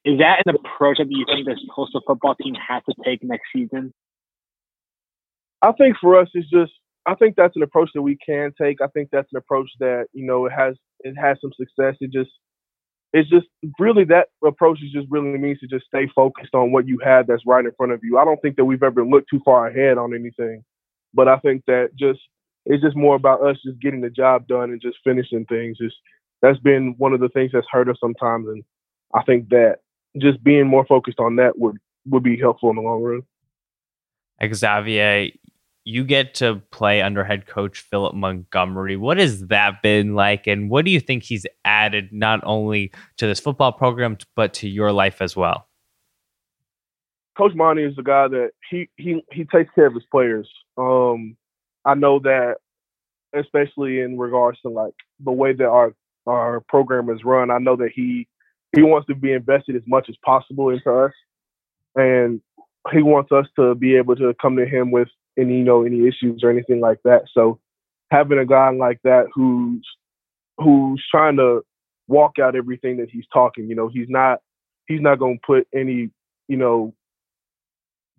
Is 0.04 0.18
that 0.18 0.42
an 0.46 0.54
approach 0.54 0.98
that 0.98 1.06
you 1.10 1.24
think 1.26 1.46
this 1.46 1.58
Tulsa 1.74 2.00
football 2.06 2.34
team 2.34 2.54
has 2.54 2.82
to 2.88 2.94
take 3.04 3.22
next 3.22 3.46
season? 3.54 3.92
I 5.62 5.72
think 5.72 5.96
for 6.00 6.20
us, 6.20 6.28
it's 6.34 6.48
just 6.50 6.72
I 7.06 7.14
think 7.14 7.36
that's 7.36 7.56
an 7.56 7.62
approach 7.62 7.90
that 7.94 8.02
we 8.02 8.16
can 8.24 8.52
take. 8.60 8.80
I 8.82 8.88
think 8.88 9.10
that's 9.12 9.28
an 9.32 9.38
approach 9.38 9.70
that 9.80 10.06
you 10.12 10.26
know 10.26 10.46
it 10.46 10.52
has 10.52 10.76
it 11.00 11.14
has 11.14 11.38
some 11.40 11.52
success. 11.56 11.96
It 12.00 12.12
just 12.12 12.30
it's 13.12 13.30
just 13.30 13.46
really 13.78 14.04
that 14.04 14.28
approach 14.44 14.80
is 14.82 14.92
just 14.92 15.06
really 15.10 15.38
means 15.38 15.60
to 15.60 15.66
just 15.66 15.86
stay 15.86 16.08
focused 16.14 16.54
on 16.54 16.72
what 16.72 16.86
you 16.86 16.98
have 17.04 17.26
that's 17.26 17.46
right 17.46 17.64
in 17.64 17.72
front 17.76 17.92
of 17.92 18.00
you. 18.02 18.18
I 18.18 18.24
don't 18.24 18.40
think 18.42 18.56
that 18.56 18.64
we've 18.64 18.82
ever 18.82 19.04
looked 19.04 19.30
too 19.30 19.40
far 19.44 19.68
ahead 19.68 19.98
on 19.98 20.14
anything, 20.14 20.64
but 21.14 21.28
I 21.28 21.38
think 21.38 21.62
that 21.66 21.90
just 21.98 22.20
it's 22.66 22.82
just 22.82 22.96
more 22.96 23.14
about 23.14 23.42
us 23.42 23.56
just 23.64 23.80
getting 23.80 24.00
the 24.00 24.10
job 24.10 24.48
done 24.48 24.70
and 24.70 24.82
just 24.82 24.98
finishing 25.04 25.46
things. 25.46 25.78
Just 25.78 25.96
that's 26.42 26.58
been 26.58 26.94
one 26.98 27.12
of 27.12 27.20
the 27.20 27.28
things 27.28 27.52
that's 27.52 27.66
hurt 27.70 27.88
us 27.88 27.96
sometimes, 28.00 28.48
and 28.48 28.64
I 29.14 29.22
think 29.22 29.48
that 29.50 29.78
just 30.18 30.42
being 30.42 30.66
more 30.66 30.86
focused 30.86 31.20
on 31.20 31.36
that 31.36 31.58
would 31.58 31.76
would 32.06 32.22
be 32.22 32.38
helpful 32.38 32.70
in 32.70 32.76
the 32.76 32.82
long 32.82 33.02
run. 33.02 33.22
Xavier, 34.54 35.30
you 35.84 36.04
get 36.04 36.34
to 36.34 36.62
play 36.70 37.00
under 37.00 37.24
head 37.24 37.46
coach 37.46 37.80
Philip 37.80 38.14
Montgomery. 38.14 38.96
What 38.96 39.18
has 39.18 39.46
that 39.46 39.82
been 39.82 40.14
like, 40.14 40.46
and 40.46 40.68
what 40.68 40.84
do 40.84 40.90
you 40.90 41.00
think 41.00 41.22
he's 41.22 41.46
added 41.64 42.12
not 42.12 42.40
only 42.44 42.92
to 43.18 43.26
this 43.26 43.40
football 43.40 43.72
program 43.72 44.18
but 44.34 44.54
to 44.54 44.68
your 44.68 44.92
life 44.92 45.22
as 45.22 45.36
well? 45.36 45.68
Coach 47.36 47.52
Monty 47.54 47.84
is 47.84 47.94
the 47.96 48.02
guy 48.02 48.28
that 48.28 48.50
he 48.70 48.88
he 48.96 49.22
he 49.30 49.44
takes 49.44 49.72
care 49.74 49.86
of 49.86 49.94
his 49.94 50.06
players. 50.10 50.48
Um, 50.76 51.36
I 51.84 51.94
know 51.94 52.18
that, 52.20 52.56
especially 53.34 54.00
in 54.00 54.18
regards 54.18 54.60
to 54.62 54.68
like 54.68 54.94
the 55.20 55.32
way 55.32 55.52
that 55.52 55.66
our 55.66 55.94
our 56.26 56.60
program 56.62 57.10
is 57.10 57.24
run, 57.24 57.50
I 57.50 57.58
know 57.58 57.76
that 57.76 57.90
he 57.94 58.26
he 58.74 58.82
wants 58.82 59.06
to 59.06 59.14
be 59.14 59.32
invested 59.32 59.76
as 59.76 59.82
much 59.86 60.06
as 60.08 60.16
possible 60.24 60.70
into 60.70 60.90
us, 60.90 61.12
and 61.94 62.40
he 62.92 63.02
wants 63.02 63.32
us 63.32 63.46
to 63.56 63.74
be 63.74 63.96
able 63.96 64.16
to 64.16 64.34
come 64.40 64.56
to 64.56 64.66
him 64.66 64.90
with 64.90 65.08
any 65.38 65.58
you 65.58 65.64
know 65.64 65.84
any 65.84 66.06
issues 66.06 66.42
or 66.42 66.50
anything 66.50 66.80
like 66.80 66.98
that. 67.04 67.22
So 67.32 67.58
having 68.10 68.38
a 68.38 68.46
guy 68.46 68.70
like 68.70 69.00
that 69.04 69.26
who's 69.34 69.86
who's 70.58 71.04
trying 71.10 71.36
to 71.36 71.62
walk 72.08 72.38
out 72.40 72.56
everything 72.56 72.98
that 72.98 73.10
he's 73.10 73.26
talking, 73.32 73.68
you 73.68 73.74
know, 73.74 73.88
he's 73.88 74.08
not 74.08 74.40
he's 74.86 75.00
not 75.00 75.18
going 75.18 75.38
to 75.38 75.46
put 75.46 75.68
any 75.74 76.10
you 76.48 76.56
know 76.56 76.94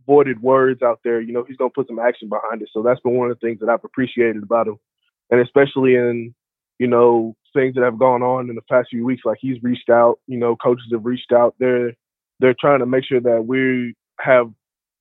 voided 0.06 0.42
words 0.42 0.82
out 0.82 1.00
there. 1.04 1.22
You 1.22 1.34
know, 1.34 1.44
he's 1.48 1.58
going 1.58 1.72
to 1.72 1.76
put 1.76 1.88
some 1.88 2.00
action 2.00 2.30
behind 2.30 2.62
it. 2.62 2.70
So 2.72 2.82
that's 2.82 3.02
been 3.02 3.18
one 3.18 3.30
of 3.30 3.40
the 3.40 3.46
things 3.46 3.60
that 3.60 3.70
I've 3.70 3.84
appreciated 3.84 4.44
about 4.44 4.68
him, 4.68 4.78
and 5.30 5.42
especially 5.42 5.96
in 5.96 6.34
you 6.80 6.88
know 6.88 7.36
things 7.58 7.76
that 7.76 7.84
have 7.84 7.98
gone 7.98 8.22
on 8.22 8.50
in 8.50 8.56
the 8.56 8.62
past 8.62 8.90
few 8.90 9.04
weeks. 9.06 9.24
Like 9.26 9.40
he's 9.42 9.62
reached 9.64 9.90
out. 9.90 10.20
You 10.28 10.38
know, 10.38 10.56
coaches 10.56 10.88
have 10.92 11.06
reached 11.06 11.32
out. 11.32 11.56
They're 11.60 11.94
they're 12.40 12.56
trying 12.60 12.80
to 12.80 12.86
make 12.86 13.06
sure 13.06 13.20
that 13.22 13.46
we 13.46 13.96
have 14.20 14.52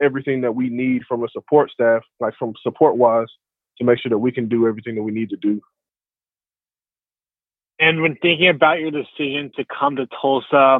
everything 0.03 0.41
that 0.43 0.55
we 0.55 0.69
need 0.69 1.03
from 1.09 1.23
a 1.23 1.29
support 1.29 1.71
staff, 1.71 2.03
like 2.21 2.35
from 2.39 2.55
support 2.63 2.97
wise, 2.97 3.29
to 3.79 3.85
make 3.85 3.99
sure 4.01 4.11
that 4.11 4.19
we 4.19 4.33
can 4.33 4.49
do 4.49 4.67
everything 4.67 4.95
that 4.95 5.03
we 5.03 5.13
need 5.13 5.31
to 5.31 5.37
do. 5.37 5.61
And 7.79 8.01
when 8.01 8.17
thinking 8.17 8.49
about 8.49 8.81
your 8.81 8.91
decision 8.91 9.53
to 9.57 9.65
come 9.67 9.97
to 9.97 10.07
Tulsa, 10.07 10.79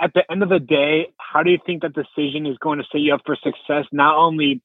at 0.00 0.12
the 0.14 0.22
end 0.30 0.42
of 0.42 0.48
the 0.48 0.60
day, 0.60 1.08
how 1.18 1.42
do 1.42 1.50
you 1.50 1.58
think 1.66 1.82
that 1.82 1.94
decision 1.94 2.46
is 2.46 2.56
going 2.58 2.78
to 2.78 2.84
set 2.92 3.00
you 3.00 3.14
up 3.14 3.22
for 3.26 3.36
success, 3.36 3.86
not 3.92 4.16
only 4.16 4.62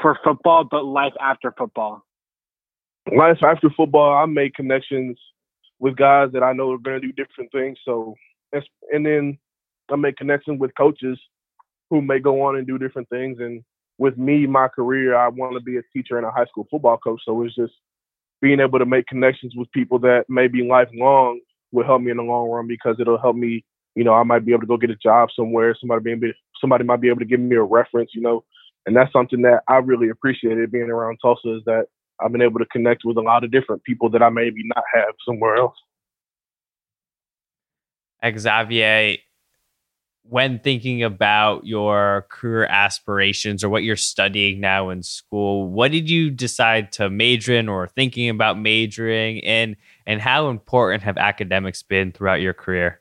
for 0.00 0.18
football, 0.22 0.64
but 0.64 0.84
life 0.84 1.12
after 1.20 1.52
football? 1.56 2.04
Life 3.14 3.38
after 3.42 3.70
football, 3.70 4.14
I 4.16 4.26
made 4.26 4.54
connections 4.54 5.18
with 5.84 5.96
guys 5.96 6.30
that 6.32 6.42
I 6.42 6.54
know 6.54 6.72
are 6.72 6.78
going 6.78 6.98
to 6.98 7.06
do 7.06 7.12
different 7.12 7.52
things. 7.52 7.76
So, 7.84 8.14
and 8.90 9.04
then 9.04 9.36
I 9.90 9.96
make 9.96 10.16
connections 10.16 10.58
with 10.58 10.74
coaches 10.78 11.18
who 11.90 12.00
may 12.00 12.20
go 12.20 12.40
on 12.40 12.56
and 12.56 12.66
do 12.66 12.78
different 12.78 13.06
things. 13.10 13.36
And 13.38 13.62
with 13.98 14.16
me, 14.16 14.46
my 14.46 14.68
career, 14.68 15.14
I 15.14 15.28
want 15.28 15.52
to 15.52 15.60
be 15.60 15.76
a 15.76 15.82
teacher 15.92 16.16
and 16.16 16.24
a 16.24 16.30
high 16.30 16.46
school 16.46 16.66
football 16.70 16.96
coach. 16.96 17.20
So 17.26 17.42
it's 17.42 17.54
just 17.54 17.74
being 18.40 18.60
able 18.60 18.78
to 18.78 18.86
make 18.86 19.06
connections 19.08 19.52
with 19.54 19.70
people 19.72 19.98
that 19.98 20.24
may 20.26 20.48
be 20.48 20.66
lifelong 20.66 21.40
will 21.70 21.84
help 21.84 22.00
me 22.00 22.10
in 22.10 22.16
the 22.16 22.22
long 22.22 22.48
run 22.48 22.66
because 22.66 22.96
it'll 22.98 23.20
help 23.20 23.36
me. 23.36 23.62
You 23.94 24.04
know, 24.04 24.14
I 24.14 24.22
might 24.22 24.46
be 24.46 24.52
able 24.52 24.62
to 24.62 24.66
go 24.66 24.78
get 24.78 24.88
a 24.88 24.96
job 24.96 25.28
somewhere. 25.36 25.76
Somebody 25.78 26.14
be 26.14 26.32
somebody 26.62 26.84
might 26.84 27.02
be 27.02 27.10
able 27.10 27.20
to 27.20 27.26
give 27.26 27.40
me 27.40 27.56
a 27.56 27.62
reference. 27.62 28.12
You 28.14 28.22
know, 28.22 28.42
and 28.86 28.96
that's 28.96 29.12
something 29.12 29.42
that 29.42 29.60
I 29.68 29.76
really 29.76 30.08
appreciated 30.08 30.72
being 30.72 30.88
around 30.88 31.18
Tulsa 31.20 31.56
is 31.56 31.62
that 31.66 31.88
I've 32.20 32.32
been 32.32 32.42
able 32.42 32.60
to 32.60 32.66
connect 32.66 33.02
with 33.04 33.16
a 33.16 33.20
lot 33.20 33.44
of 33.44 33.50
different 33.50 33.82
people 33.84 34.10
that 34.10 34.22
I 34.22 34.30
maybe 34.30 34.62
not 34.64 34.84
have 34.94 35.14
somewhere 35.26 35.56
else. 35.56 35.76
Xavier, 38.38 39.16
when 40.22 40.58
thinking 40.58 41.02
about 41.02 41.66
your 41.66 42.26
career 42.30 42.64
aspirations 42.64 43.62
or 43.62 43.68
what 43.68 43.82
you're 43.82 43.96
studying 43.96 44.58
now 44.58 44.88
in 44.88 45.02
school, 45.02 45.68
what 45.68 45.92
did 45.92 46.08
you 46.08 46.30
decide 46.30 46.92
to 46.92 47.10
major 47.10 47.54
in 47.54 47.68
or 47.68 47.86
thinking 47.88 48.30
about 48.30 48.58
majoring 48.58 49.38
in? 49.38 49.76
And 50.06 50.22
how 50.22 50.48
important 50.48 51.02
have 51.02 51.18
academics 51.18 51.82
been 51.82 52.12
throughout 52.12 52.40
your 52.40 52.54
career? 52.54 53.00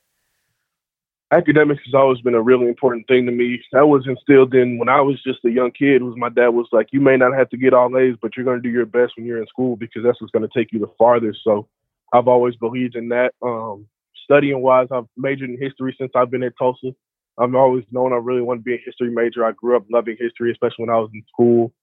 Academics 1.33 1.81
has 1.85 1.95
always 1.95 2.21
been 2.21 2.35
a 2.35 2.41
really 2.41 2.67
important 2.67 3.07
thing 3.07 3.25
to 3.25 3.31
me. 3.31 3.59
That 3.71 3.87
was 3.87 4.05
instilled 4.05 4.53
in 4.53 4.77
when 4.77 4.87
I 4.87 5.01
was 5.01 5.21
just 5.23 5.43
a 5.45 5.49
young 5.49 5.71
kid. 5.71 6.03
Was 6.03 6.13
my 6.15 6.29
dad 6.29 6.49
was 6.49 6.67
like, 6.71 6.89
"You 6.91 7.01
may 7.01 7.17
not 7.17 7.33
have 7.33 7.49
to 7.49 7.57
get 7.57 7.73
all 7.73 7.97
A's, 7.97 8.15
but 8.21 8.37
you're 8.37 8.45
going 8.45 8.61
to 8.61 8.67
do 8.67 8.69
your 8.69 8.85
best 8.85 9.13
when 9.17 9.25
you're 9.25 9.41
in 9.41 9.47
school 9.47 9.75
because 9.75 10.03
that's 10.03 10.21
what's 10.21 10.31
going 10.31 10.47
to 10.47 10.53
take 10.55 10.71
you 10.71 10.77
the 10.77 10.93
farthest." 10.95 11.39
So, 11.43 11.67
I've 12.13 12.27
always 12.27 12.55
believed 12.55 12.95
in 12.95 13.09
that. 13.09 13.33
Um, 13.41 13.87
studying 14.23 14.61
wise, 14.61 14.89
I've 14.91 15.07
majored 15.17 15.49
in 15.49 15.59
history 15.59 15.95
since 15.99 16.11
I've 16.15 16.29
been 16.29 16.43
at 16.43 16.53
Tulsa. 16.55 16.93
I've 17.39 17.55
always 17.55 17.83
known 17.91 18.13
I 18.13 18.17
really 18.17 18.43
want 18.43 18.59
to 18.59 18.63
be 18.63 18.75
a 18.75 18.83
history 18.85 19.09
major. 19.09 19.43
I 19.43 19.53
grew 19.53 19.75
up 19.75 19.85
loving 19.89 20.17
history, 20.19 20.51
especially 20.51 20.85
when 20.85 20.95
I 20.95 20.99
was 20.99 21.09
in 21.15 21.23
school. 21.33 21.73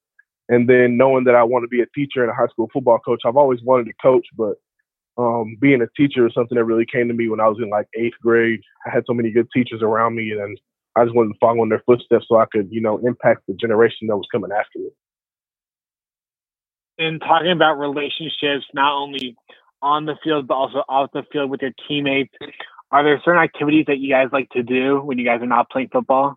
And 0.49 0.69
then 0.69 0.97
knowing 0.97 1.25
that 1.25 1.35
I 1.35 1.43
want 1.43 1.65
to 1.65 1.69
be 1.69 1.81
a 1.81 1.87
teacher 1.87 2.23
and 2.23 2.31
a 2.31 2.35
high 2.35 2.47
school 2.49 2.71
football 2.73 2.99
coach, 2.99 3.23
I've 3.25 3.37
always 3.37 3.63
wanted 3.63 3.87
to 3.87 3.95
coach, 4.01 4.27
but 4.37 4.55
um, 5.19 5.57
being 5.61 5.83
a 5.83 5.89
teacher 5.97 6.27
is 6.27 6.35
something 6.35 6.57
that 6.57 6.65
really 6.65 6.87
came 6.87 7.09
to 7.09 7.15
me 7.15 7.29
when 7.29 7.41
I 7.41 7.49
was 7.49 7.59
in 7.63 7.71
like 7.71 7.89
eighth 7.95 8.17
grade. 8.23 8.61
I 8.87 8.91
had 8.91 9.05
so 9.07 9.15
many 9.15 9.31
good 9.31 9.49
teachers 9.55 9.83
around 9.83 10.15
me, 10.17 10.31
and 10.31 10.59
I 10.97 11.05
just 11.05 11.15
wanted 11.15 11.33
to 11.33 11.39
follow 11.39 11.63
in 11.63 11.69
their 11.69 11.83
footsteps 11.87 12.27
so 12.29 12.39
I 12.39 12.47
could, 12.51 12.69
you 12.71 12.81
know, 12.81 12.99
impact 12.99 13.43
the 13.47 13.55
generation 13.55 14.09
that 14.09 14.17
was 14.17 14.27
coming 14.33 14.51
after 14.53 14.79
me. 14.79 14.91
And 16.99 17.21
talking 17.21 17.53
about 17.53 17.79
relationships, 17.79 18.67
not 18.75 18.95
only 18.95 19.37
on 19.83 20.05
the 20.05 20.17
field 20.23 20.47
but 20.47 20.55
also 20.55 20.85
off 20.89 21.11
the 21.15 21.23
field 21.33 21.51
with 21.51 21.63
your 21.63 21.73
teammates, 21.89 22.35
are 22.91 23.03
there 23.03 23.21
certain 23.25 23.43
activities 23.43 23.87
that 23.87 23.99
you 23.99 24.11
guys 24.11 24.29
like 24.33 24.51
to 24.51 24.63
do 24.63 25.01
when 25.01 25.19
you 25.19 25.25
guys 25.25 25.41
are 25.41 25.47
not 25.47 25.71
playing 25.71 25.89
football? 25.91 26.37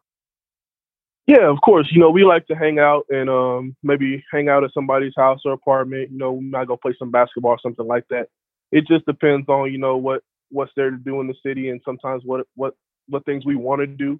Yeah, 1.26 1.50
of 1.50 1.58
course. 1.64 1.88
You 1.92 2.00
know, 2.00 2.10
we 2.10 2.24
like 2.26 2.48
to 2.48 2.56
hang 2.56 2.80
out 2.80 3.06
and 3.10 3.30
um, 3.30 3.76
maybe 3.82 4.24
hang 4.32 4.50
out 4.50 4.64
at 4.64 4.74
somebody's 4.74 5.14
house 5.16 5.40
or 5.46 5.54
apartment. 5.54 6.12
You 6.12 6.18
know, 6.18 6.34
we 6.34 6.46
might 6.46 6.68
go 6.68 6.78
play 6.78 6.94
some 7.00 7.12
basketball 7.12 7.52
or 7.52 7.60
something 7.62 7.88
like 7.88 8.06
that. 8.10 8.28
It 8.74 8.88
just 8.88 9.06
depends 9.06 9.48
on 9.48 9.72
you 9.72 9.78
know 9.78 9.98
what 9.98 10.24
what's 10.50 10.72
there 10.76 10.92
to 10.92 10.98
do 10.98 11.22
in 11.22 11.28
the 11.28 11.36
city 11.46 11.70
and 11.70 11.80
sometimes 11.86 12.24
what 12.26 12.46
what 12.56 12.74
what 13.08 13.24
things 13.26 13.46
we 13.46 13.56
want 13.56 13.82
to 13.82 13.88
do. 13.88 14.20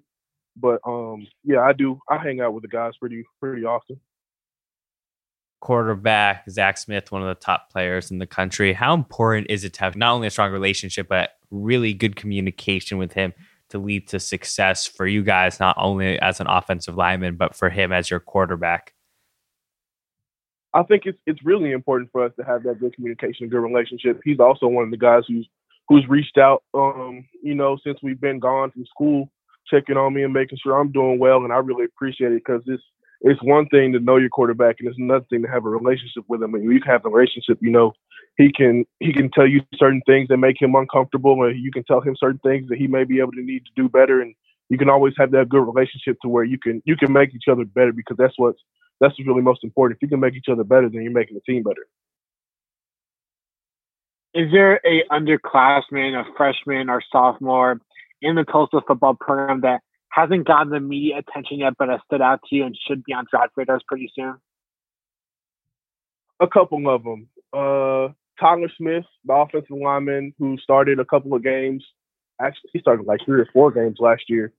But 0.56 0.80
um, 0.86 1.26
yeah, 1.42 1.60
I 1.60 1.72
do. 1.72 1.98
I 2.08 2.18
hang 2.18 2.40
out 2.40 2.54
with 2.54 2.62
the 2.62 2.68
guys 2.68 2.92
pretty 2.98 3.24
pretty 3.40 3.64
often 3.64 4.00
quarterback 5.64 6.48
Zach 6.50 6.76
Smith, 6.76 7.10
one 7.10 7.22
of 7.22 7.28
the 7.28 7.34
top 7.34 7.70
players 7.72 8.10
in 8.10 8.18
the 8.18 8.26
country. 8.26 8.74
How 8.74 8.94
important 8.94 9.46
is 9.48 9.64
it 9.64 9.72
to 9.74 9.80
have 9.80 9.96
not 9.96 10.12
only 10.12 10.26
a 10.26 10.30
strong 10.30 10.52
relationship, 10.52 11.08
but 11.08 11.30
really 11.50 11.94
good 11.94 12.16
communication 12.16 12.98
with 12.98 13.14
him 13.14 13.32
to 13.70 13.78
lead 13.78 14.06
to 14.08 14.20
success 14.20 14.86
for 14.86 15.06
you 15.06 15.22
guys, 15.22 15.58
not 15.58 15.74
only 15.78 16.20
as 16.20 16.38
an 16.38 16.46
offensive 16.48 16.96
lineman, 16.96 17.36
but 17.36 17.56
for 17.56 17.70
him 17.70 17.92
as 17.92 18.10
your 18.10 18.20
quarterback? 18.20 18.93
I 20.74 20.82
think 20.82 21.02
it's 21.06 21.18
it's 21.26 21.44
really 21.44 21.70
important 21.70 22.10
for 22.12 22.24
us 22.24 22.32
to 22.38 22.44
have 22.44 22.64
that 22.64 22.80
good 22.80 22.94
communication, 22.94 23.48
good 23.48 23.60
relationship. 23.60 24.20
He's 24.24 24.40
also 24.40 24.66
one 24.66 24.84
of 24.84 24.90
the 24.90 24.96
guys 24.96 25.22
who's 25.28 25.48
who's 25.88 26.04
reached 26.08 26.38
out, 26.38 26.62
um, 26.74 27.24
you 27.42 27.54
know, 27.54 27.78
since 27.84 27.98
we've 28.02 28.20
been 28.20 28.40
gone 28.40 28.70
from 28.72 28.84
school, 28.86 29.30
checking 29.70 29.96
on 29.96 30.14
me 30.14 30.24
and 30.24 30.32
making 30.32 30.58
sure 30.62 30.78
I'm 30.78 30.92
doing 30.92 31.18
well, 31.18 31.44
and 31.44 31.52
I 31.52 31.56
really 31.56 31.84
appreciate 31.84 32.32
it 32.32 32.42
because 32.44 32.62
it's 32.66 32.82
it's 33.20 33.42
one 33.42 33.66
thing 33.68 33.92
to 33.92 34.00
know 34.00 34.16
your 34.16 34.28
quarterback 34.28 34.76
and 34.80 34.88
it's 34.88 34.98
another 34.98 35.24
thing 35.30 35.42
to 35.42 35.48
have 35.48 35.64
a 35.64 35.68
relationship 35.68 36.24
with 36.28 36.42
him. 36.42 36.54
And 36.54 36.64
you 36.70 36.80
can 36.80 36.90
have 36.90 37.06
a 37.06 37.08
relationship, 37.08 37.58
you 37.62 37.70
know, 37.70 37.92
he 38.36 38.50
can 38.52 38.84
he 39.00 39.12
can 39.12 39.30
tell 39.30 39.46
you 39.46 39.62
certain 39.76 40.02
things 40.06 40.28
that 40.28 40.38
make 40.38 40.60
him 40.60 40.74
uncomfortable 40.74 41.44
and 41.44 41.58
you 41.62 41.70
can 41.70 41.84
tell 41.84 42.00
him 42.00 42.16
certain 42.18 42.40
things 42.44 42.68
that 42.68 42.78
he 42.78 42.86
may 42.86 43.04
be 43.04 43.20
able 43.20 43.32
to 43.32 43.42
need 43.42 43.64
to 43.64 43.72
do 43.76 43.88
better 43.88 44.20
and 44.20 44.34
you 44.70 44.78
can 44.78 44.88
always 44.88 45.14
have 45.18 45.30
that 45.30 45.48
good 45.48 45.62
relationship 45.62 46.16
to 46.22 46.28
where 46.28 46.44
you 46.44 46.58
can 46.58 46.82
you 46.84 46.96
can 46.96 47.12
make 47.12 47.34
each 47.34 47.48
other 47.50 47.64
better 47.64 47.92
because 47.92 48.16
that's 48.16 48.34
what's 48.38 48.60
that's 49.04 49.18
really 49.26 49.42
most 49.42 49.64
important. 49.64 49.98
If 49.98 50.02
you 50.02 50.08
can 50.08 50.20
make 50.20 50.34
each 50.34 50.48
other 50.50 50.64
better, 50.64 50.88
then 50.88 51.02
you're 51.02 51.12
making 51.12 51.34
the 51.34 51.52
team 51.52 51.62
better. 51.62 51.86
Is 54.34 54.50
there 54.50 54.80
a 54.84 55.04
underclassman, 55.12 56.18
a 56.18 56.24
freshman 56.36 56.90
or 56.90 57.02
sophomore 57.12 57.80
in 58.20 58.34
the 58.34 58.44
Tulsa 58.44 58.80
football 58.86 59.14
program 59.14 59.60
that 59.60 59.82
hasn't 60.08 60.46
gotten 60.46 60.70
the 60.70 60.80
media 60.80 61.18
attention 61.18 61.58
yet, 61.58 61.74
but 61.78 61.88
has 61.88 62.00
stood 62.06 62.20
out 62.20 62.40
to 62.48 62.56
you 62.56 62.64
and 62.64 62.76
should 62.88 63.04
be 63.04 63.12
on 63.12 63.26
draft 63.30 63.52
radars 63.56 63.82
pretty 63.86 64.10
soon? 64.14 64.36
A 66.40 66.48
couple 66.48 66.88
of 66.88 67.04
them. 67.04 67.28
Uh, 67.52 68.08
Tyler 68.40 68.70
Smith, 68.76 69.04
the 69.24 69.32
offensive 69.32 69.76
lineman 69.76 70.34
who 70.38 70.58
started 70.58 70.98
a 70.98 71.04
couple 71.04 71.34
of 71.34 71.44
games. 71.44 71.84
Actually, 72.40 72.70
he 72.72 72.80
started 72.80 73.06
like 73.06 73.20
three 73.24 73.40
or 73.40 73.48
four 73.52 73.70
games 73.70 73.98
last 74.00 74.22
year. 74.28 74.52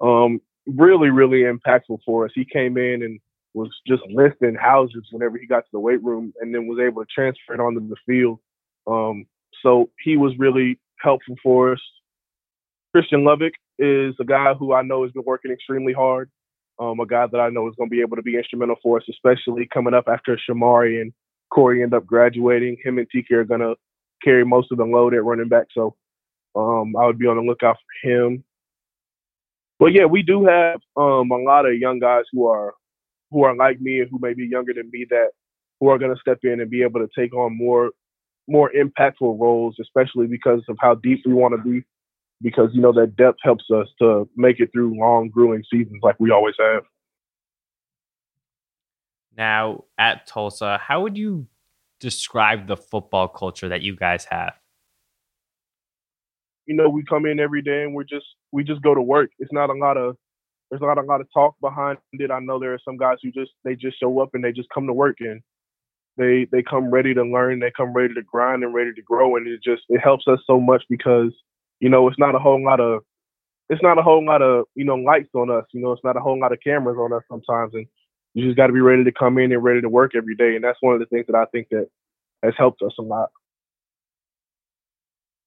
Um, 0.00 0.40
really, 0.66 1.08
really 1.08 1.42
impactful 1.42 2.00
for 2.04 2.26
us. 2.26 2.32
He 2.34 2.44
came 2.44 2.76
in 2.76 3.02
and 3.02 3.20
was 3.54 3.70
just 3.86 4.02
lifting 4.08 4.54
houses 4.54 5.06
whenever 5.10 5.36
he 5.38 5.46
got 5.46 5.60
to 5.60 5.70
the 5.72 5.80
weight 5.80 6.02
room, 6.02 6.32
and 6.40 6.54
then 6.54 6.66
was 6.66 6.80
able 6.80 7.04
to 7.04 7.08
transfer 7.14 7.54
it 7.54 7.60
onto 7.60 7.86
the 7.88 7.96
field. 8.06 8.38
Um, 8.86 9.26
so 9.62 9.90
he 10.02 10.16
was 10.16 10.32
really 10.38 10.78
helpful 10.98 11.36
for 11.42 11.72
us. 11.72 11.80
Christian 12.92 13.24
Lovick 13.24 13.52
is 13.78 14.14
a 14.20 14.24
guy 14.24 14.54
who 14.54 14.72
I 14.72 14.82
know 14.82 15.02
has 15.04 15.12
been 15.12 15.24
working 15.24 15.50
extremely 15.50 15.92
hard. 15.92 16.30
Um, 16.78 17.00
a 17.00 17.06
guy 17.06 17.26
that 17.26 17.38
I 17.38 17.50
know 17.50 17.68
is 17.68 17.74
going 17.76 17.88
to 17.88 17.94
be 17.94 18.00
able 18.00 18.16
to 18.16 18.22
be 18.22 18.36
instrumental 18.36 18.76
for 18.82 18.98
us, 18.98 19.04
especially 19.08 19.68
coming 19.72 19.94
up 19.94 20.04
after 20.08 20.38
Shamari 20.38 21.00
and 21.00 21.12
Corey 21.52 21.82
end 21.82 21.94
up 21.94 22.06
graduating. 22.06 22.78
Him 22.82 22.98
and 22.98 23.06
TK 23.10 23.30
are 23.32 23.44
going 23.44 23.60
to 23.60 23.74
carry 24.24 24.44
most 24.44 24.72
of 24.72 24.78
the 24.78 24.84
load 24.84 25.14
at 25.14 25.24
running 25.24 25.48
back. 25.48 25.66
So 25.72 25.94
um, 26.54 26.94
I 26.96 27.06
would 27.06 27.18
be 27.18 27.26
on 27.26 27.36
the 27.36 27.42
lookout 27.42 27.76
for 27.76 28.08
him. 28.08 28.44
But 29.78 29.92
yeah, 29.92 30.04
we 30.04 30.22
do 30.22 30.44
have 30.44 30.80
um, 30.96 31.30
a 31.30 31.36
lot 31.36 31.66
of 31.66 31.76
young 31.76 31.98
guys 31.98 32.24
who 32.32 32.46
are 32.46 32.74
who 33.32 33.44
are 33.44 33.56
like 33.56 33.80
me 33.80 34.00
and 34.00 34.10
who 34.10 34.18
may 34.20 34.34
be 34.34 34.46
younger 34.46 34.72
than 34.74 34.90
me 34.92 35.06
that 35.10 35.28
who 35.80 35.88
are 35.88 35.98
going 35.98 36.14
to 36.14 36.20
step 36.20 36.38
in 36.44 36.60
and 36.60 36.70
be 36.70 36.82
able 36.82 37.00
to 37.00 37.08
take 37.18 37.34
on 37.34 37.56
more 37.56 37.90
more 38.48 38.70
impactful 38.76 39.38
roles, 39.40 39.76
especially 39.80 40.26
because 40.26 40.62
of 40.68 40.76
how 40.80 40.94
deep 40.96 41.20
we 41.24 41.32
want 41.32 41.54
to 41.56 41.70
be. 41.70 41.84
Because 42.42 42.70
you 42.72 42.80
know 42.80 42.92
that 42.92 43.16
depth 43.16 43.38
helps 43.42 43.64
us 43.72 43.86
to 44.00 44.28
make 44.36 44.58
it 44.58 44.70
through 44.72 44.98
long, 44.98 45.28
grueling 45.28 45.62
seasons 45.72 46.00
like 46.02 46.16
we 46.18 46.30
always 46.30 46.56
have. 46.58 46.82
Now 49.36 49.84
at 49.96 50.26
Tulsa, 50.26 50.78
how 50.78 51.02
would 51.02 51.16
you 51.16 51.46
describe 52.00 52.66
the 52.66 52.76
football 52.76 53.28
culture 53.28 53.68
that 53.68 53.80
you 53.82 53.96
guys 53.96 54.24
have? 54.26 54.54
You 56.66 56.74
know, 56.74 56.88
we 56.88 57.04
come 57.04 57.26
in 57.26 57.40
every 57.40 57.62
day 57.62 57.82
and 57.84 57.94
we're 57.94 58.04
just 58.04 58.26
we 58.50 58.64
just 58.64 58.82
go 58.82 58.94
to 58.94 59.02
work. 59.02 59.30
It's 59.38 59.52
not 59.52 59.70
a 59.70 59.74
lot 59.74 59.96
of 59.96 60.16
there's 60.72 60.80
not 60.80 60.96
a 60.96 61.02
lot 61.02 61.20
of 61.20 61.28
talk 61.34 61.54
behind 61.60 61.98
it. 62.14 62.30
I 62.30 62.40
know 62.40 62.58
there 62.58 62.72
are 62.72 62.80
some 62.82 62.96
guys 62.96 63.18
who 63.22 63.30
just 63.30 63.50
they 63.62 63.76
just 63.76 64.00
show 64.00 64.20
up 64.20 64.30
and 64.32 64.42
they 64.42 64.52
just 64.52 64.70
come 64.70 64.86
to 64.86 64.92
work 64.94 65.18
and 65.20 65.42
they 66.16 66.46
they 66.50 66.62
come 66.62 66.90
ready 66.90 67.12
to 67.12 67.22
learn, 67.22 67.60
they 67.60 67.70
come 67.70 67.92
ready 67.92 68.14
to 68.14 68.22
grind 68.22 68.64
and 68.64 68.72
ready 68.72 68.94
to 68.94 69.02
grow, 69.02 69.36
and 69.36 69.46
it 69.46 69.60
just 69.62 69.82
it 69.90 70.00
helps 70.00 70.26
us 70.26 70.38
so 70.46 70.58
much 70.58 70.82
because 70.88 71.30
you 71.80 71.90
know 71.90 72.08
it's 72.08 72.18
not 72.18 72.34
a 72.34 72.38
whole 72.38 72.64
lot 72.64 72.80
of 72.80 73.02
it's 73.68 73.82
not 73.82 73.98
a 73.98 74.02
whole 74.02 74.24
lot 74.24 74.40
of 74.40 74.64
you 74.74 74.86
know 74.86 74.94
lights 74.94 75.28
on 75.34 75.50
us. 75.50 75.64
You 75.74 75.82
know, 75.82 75.92
it's 75.92 76.04
not 76.04 76.16
a 76.16 76.20
whole 76.20 76.40
lot 76.40 76.52
of 76.52 76.58
cameras 76.64 76.96
on 76.98 77.12
us 77.12 77.22
sometimes, 77.30 77.74
and 77.74 77.86
you 78.32 78.46
just 78.46 78.56
got 78.56 78.68
to 78.68 78.72
be 78.72 78.80
ready 78.80 79.04
to 79.04 79.12
come 79.12 79.36
in 79.36 79.52
and 79.52 79.62
ready 79.62 79.82
to 79.82 79.90
work 79.90 80.12
every 80.16 80.36
day, 80.36 80.54
and 80.54 80.64
that's 80.64 80.78
one 80.80 80.94
of 80.94 81.00
the 81.00 81.06
things 81.06 81.26
that 81.28 81.36
I 81.36 81.44
think 81.52 81.68
that 81.70 81.88
has 82.42 82.54
helped 82.56 82.80
us 82.80 82.94
a 82.98 83.02
lot. 83.02 83.28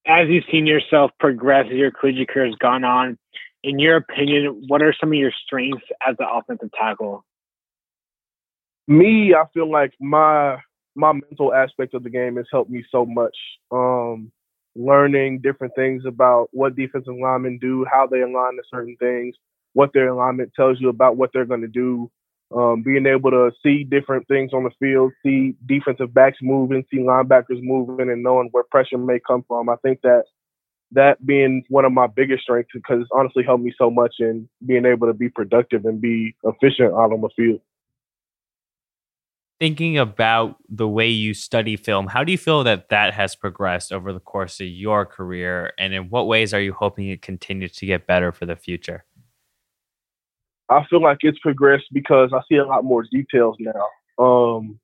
As 0.06 0.28
you've 0.28 0.44
seen 0.52 0.68
yourself 0.68 1.10
progress 1.18 1.66
as 1.66 1.76
your 1.76 1.90
collegiate 1.90 2.28
career 2.28 2.46
has 2.46 2.54
gone 2.60 2.84
on, 2.84 3.18
in 3.66 3.80
your 3.80 3.96
opinion, 3.96 4.62
what 4.68 4.80
are 4.80 4.94
some 4.98 5.10
of 5.10 5.18
your 5.18 5.32
strengths 5.44 5.84
as 6.06 6.14
an 6.20 6.26
offensive 6.32 6.70
tackle? 6.72 7.24
Me, 8.86 9.34
I 9.34 9.42
feel 9.52 9.70
like 9.70 9.92
my 10.00 10.58
my 10.94 11.12
mental 11.12 11.52
aspect 11.52 11.92
of 11.92 12.04
the 12.04 12.08
game 12.08 12.36
has 12.36 12.46
helped 12.50 12.70
me 12.70 12.84
so 12.90 13.04
much. 13.04 13.36
Um, 13.72 14.30
learning 14.76 15.40
different 15.40 15.74
things 15.74 16.04
about 16.06 16.48
what 16.52 16.76
defensive 16.76 17.16
linemen 17.20 17.58
do, 17.58 17.84
how 17.90 18.06
they 18.06 18.20
align 18.20 18.54
to 18.54 18.62
certain 18.72 18.96
things, 19.00 19.34
what 19.72 19.90
their 19.92 20.08
alignment 20.08 20.52
tells 20.54 20.80
you 20.80 20.88
about 20.88 21.16
what 21.16 21.30
they're 21.32 21.44
going 21.44 21.62
to 21.62 21.66
do. 21.66 22.08
Um, 22.54 22.82
being 22.84 23.06
able 23.06 23.32
to 23.32 23.50
see 23.64 23.82
different 23.82 24.28
things 24.28 24.52
on 24.54 24.62
the 24.62 24.70
field, 24.78 25.12
see 25.24 25.56
defensive 25.66 26.14
backs 26.14 26.38
moving, 26.40 26.84
see 26.88 26.98
linebackers 26.98 27.60
moving, 27.60 28.08
and 28.10 28.22
knowing 28.22 28.50
where 28.52 28.62
pressure 28.70 28.98
may 28.98 29.18
come 29.26 29.44
from. 29.48 29.68
I 29.68 29.74
think 29.82 30.02
that 30.02 30.26
that 30.92 31.24
being 31.26 31.64
one 31.68 31.84
of 31.84 31.92
my 31.92 32.06
biggest 32.06 32.42
strengths 32.42 32.70
because 32.72 33.00
it's 33.00 33.10
honestly 33.12 33.42
helped 33.44 33.64
me 33.64 33.72
so 33.76 33.90
much 33.90 34.16
in 34.18 34.48
being 34.64 34.84
able 34.84 35.06
to 35.06 35.14
be 35.14 35.28
productive 35.28 35.84
and 35.84 36.00
be 36.00 36.34
efficient 36.44 36.92
out 36.92 37.12
on 37.12 37.20
the 37.20 37.28
field. 37.36 37.60
Thinking 39.58 39.96
about 39.96 40.56
the 40.68 40.86
way 40.86 41.08
you 41.08 41.32
study 41.32 41.76
film, 41.76 42.08
how 42.08 42.22
do 42.22 42.30
you 42.30 42.38
feel 42.38 42.62
that 42.64 42.90
that 42.90 43.14
has 43.14 43.34
progressed 43.34 43.90
over 43.90 44.12
the 44.12 44.20
course 44.20 44.60
of 44.60 44.66
your 44.66 45.06
career? 45.06 45.72
And 45.78 45.94
in 45.94 46.10
what 46.10 46.26
ways 46.26 46.52
are 46.52 46.60
you 46.60 46.74
hoping 46.74 47.08
it 47.08 47.22
continues 47.22 47.72
to 47.76 47.86
get 47.86 48.06
better 48.06 48.32
for 48.32 48.44
the 48.44 48.56
future? 48.56 49.04
I 50.68 50.84
feel 50.90 51.00
like 51.00 51.18
it's 51.20 51.38
progressed 51.38 51.86
because 51.92 52.32
I 52.34 52.40
see 52.48 52.56
a 52.56 52.66
lot 52.66 52.84
more 52.84 53.04
details 53.10 53.56
now. 53.58 54.22
Um, 54.22 54.78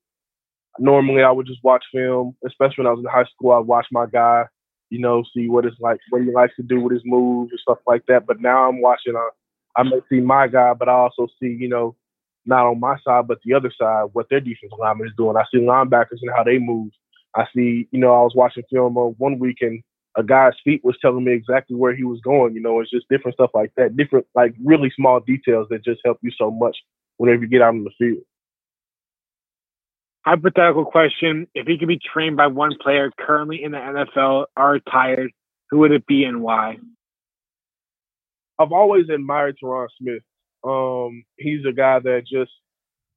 normally, 0.79 1.23
I 1.23 1.31
would 1.31 1.47
just 1.47 1.63
watch 1.63 1.85
film, 1.93 2.35
especially 2.47 2.85
when 2.85 2.87
I 2.87 2.93
was 2.93 3.01
in 3.01 3.11
high 3.11 3.25
school. 3.25 3.53
I'd 3.53 3.67
watch 3.67 3.87
my 3.91 4.07
guy 4.07 4.45
you 4.93 4.99
know, 4.99 5.25
see 5.35 5.49
what 5.49 5.65
it's 5.65 5.81
like, 5.81 5.99
what 6.11 6.21
he 6.21 6.31
likes 6.31 6.55
to 6.57 6.63
do 6.63 6.79
with 6.79 6.93
his 6.93 7.03
moves 7.07 7.51
and 7.51 7.61
stuff 7.61 7.79
like 7.87 8.05
that. 8.09 8.27
But 8.27 8.41
now 8.41 8.69
I'm 8.69 8.83
watching, 8.83 9.17
uh, 9.17 9.31
I 9.75 9.85
may 9.85 10.01
see 10.11 10.21
my 10.21 10.49
guy, 10.49 10.75
but 10.75 10.87
I 10.87 10.93
also 10.93 11.29
see, 11.41 11.49
you 11.49 11.69
know, 11.69 11.97
not 12.45 12.67
on 12.67 12.79
my 12.79 12.97
side, 13.03 13.27
but 13.27 13.39
the 13.43 13.55
other 13.55 13.73
side, 13.81 14.11
what 14.13 14.27
their 14.29 14.41
defensive 14.41 14.79
lineman 14.79 15.07
is 15.09 15.15
doing. 15.17 15.39
I 15.39 15.45
see 15.51 15.61
linebackers 15.61 16.21
and 16.21 16.31
how 16.37 16.45
they 16.45 16.59
move. 16.59 16.91
I 17.35 17.47
see, 17.57 17.89
you 17.91 18.01
know, 18.01 18.13
I 18.13 18.21
was 18.21 18.35
watching 18.35 18.65
film 18.71 18.99
on 18.99 19.15
one 19.17 19.39
week 19.39 19.63
and 19.63 19.83
a 20.19 20.23
guy's 20.23 20.53
feet 20.63 20.85
was 20.85 20.99
telling 21.01 21.25
me 21.25 21.33
exactly 21.33 21.75
where 21.75 21.97
he 21.97 22.05
was 22.05 22.21
going. 22.21 22.55
You 22.55 22.61
know, 22.61 22.81
it's 22.81 22.91
just 22.91 23.09
different 23.09 23.37
stuff 23.37 23.53
like 23.55 23.73
that, 23.79 23.97
different, 23.97 24.27
like 24.35 24.55
really 24.63 24.93
small 24.95 25.21
details 25.21 25.69
that 25.71 25.83
just 25.83 26.03
help 26.05 26.19
you 26.21 26.31
so 26.37 26.51
much 26.51 26.77
whenever 27.17 27.41
you 27.41 27.49
get 27.49 27.63
out 27.63 27.73
in 27.73 27.85
the 27.85 27.91
field 27.97 28.23
hypothetical 30.25 30.85
question: 30.85 31.47
If 31.55 31.67
he 31.67 31.79
could 31.79 31.89
be 31.89 31.99
trained 31.99 32.37
by 32.37 32.47
one 32.49 32.73
player 32.81 33.11
currently 33.19 33.63
in 33.63 33.73
the 33.73 33.79
NFL 33.79 34.47
or 34.57 34.73
retired, 34.73 35.33
who 35.71 35.79
would 35.79 35.93
it 35.93 36.07
be 36.07 36.25
and 36.25 36.43
why? 36.43 36.79
I've 38.59 38.73
always 38.73 39.09
admired 39.09 39.57
Tyron 39.63 39.89
Smith. 39.99 40.23
Um, 40.65 41.25
he's 41.37 41.65
a 41.69 41.73
guy 41.73 41.99
that 42.01 42.23
just 42.31 42.53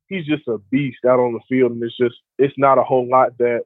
he's 0.07 0.25
just 0.25 0.47
a 0.47 0.57
beast 0.71 0.99
out 1.07 1.19
on 1.19 1.33
the 1.33 1.39
field, 1.49 1.71
and 1.73 1.83
it's 1.83 1.97
just 1.97 2.15
it's 2.37 2.55
not 2.57 2.77
a 2.77 2.83
whole 2.83 3.07
lot 3.09 3.37
that 3.39 3.61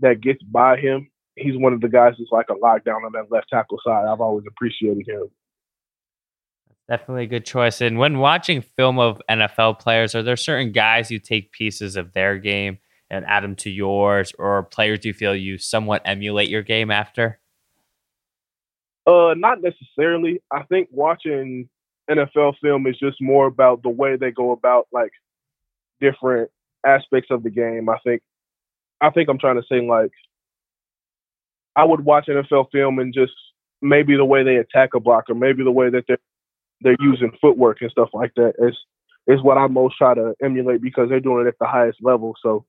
that 0.00 0.20
gets 0.20 0.42
by 0.42 0.76
him. 0.76 1.10
He's 1.36 1.56
one 1.56 1.72
of 1.72 1.80
the 1.80 1.88
guys 1.88 2.14
that's 2.18 2.32
like 2.32 2.46
a 2.50 2.54
lockdown 2.54 3.04
on 3.06 3.12
that 3.12 3.30
left 3.30 3.48
tackle 3.48 3.78
side. 3.84 4.06
I've 4.06 4.20
always 4.20 4.44
appreciated 4.48 5.06
him. 5.08 5.28
Definitely 6.88 7.24
a 7.24 7.26
good 7.26 7.44
choice. 7.44 7.82
And 7.82 7.98
when 7.98 8.18
watching 8.18 8.62
film 8.62 8.98
of 8.98 9.20
NFL 9.30 9.78
players, 9.78 10.14
are 10.14 10.22
there 10.22 10.36
certain 10.36 10.72
guys 10.72 11.10
you 11.10 11.18
take 11.18 11.52
pieces 11.52 11.96
of 11.96 12.14
their 12.14 12.38
game 12.38 12.78
and 13.10 13.26
add 13.26 13.44
them 13.44 13.56
to 13.56 13.70
yours, 13.70 14.32
or 14.38 14.62
players 14.64 15.04
you 15.04 15.12
feel 15.12 15.34
you 15.34 15.58
somewhat 15.58 16.02
emulate 16.04 16.48
your 16.48 16.62
game 16.62 16.90
after? 16.90 17.40
Uh, 19.06 19.34
not 19.36 19.58
necessarily. 19.62 20.42
I 20.50 20.62
think 20.64 20.88
watching 20.90 21.68
NFL 22.10 22.54
film 22.62 22.86
is 22.86 22.98
just 22.98 23.16
more 23.20 23.46
about 23.46 23.82
the 23.82 23.88
way 23.90 24.16
they 24.16 24.30
go 24.30 24.52
about 24.52 24.86
like 24.92 25.12
different 26.00 26.50
aspects 26.86 27.30
of 27.30 27.42
the 27.42 27.50
game. 27.50 27.88
I 27.88 27.98
think, 28.04 28.22
I 29.00 29.10
think 29.10 29.28
I'm 29.28 29.38
trying 29.38 29.56
to 29.56 29.66
say 29.70 29.86
like, 29.86 30.12
I 31.76 31.84
would 31.84 32.04
watch 32.04 32.28
NFL 32.28 32.70
film 32.72 32.98
and 32.98 33.12
just 33.12 33.32
maybe 33.80 34.16
the 34.16 34.24
way 34.24 34.42
they 34.42 34.56
attack 34.56 34.90
a 34.94 35.00
blocker, 35.00 35.34
maybe 35.34 35.64
the 35.64 35.70
way 35.70 35.90
that 35.90 36.04
they're 36.08 36.18
they're 36.80 36.96
using 37.00 37.32
footwork 37.40 37.78
and 37.80 37.90
stuff 37.90 38.10
like 38.12 38.32
that 38.36 38.54
is 38.58 38.76
is 39.26 39.42
what 39.42 39.58
I 39.58 39.66
most 39.66 39.96
try 39.98 40.14
to 40.14 40.34
emulate 40.42 40.80
because 40.80 41.08
they're 41.10 41.20
doing 41.20 41.46
it 41.46 41.48
at 41.48 41.58
the 41.60 41.66
highest 41.66 41.98
level. 42.00 42.34
So 42.42 42.64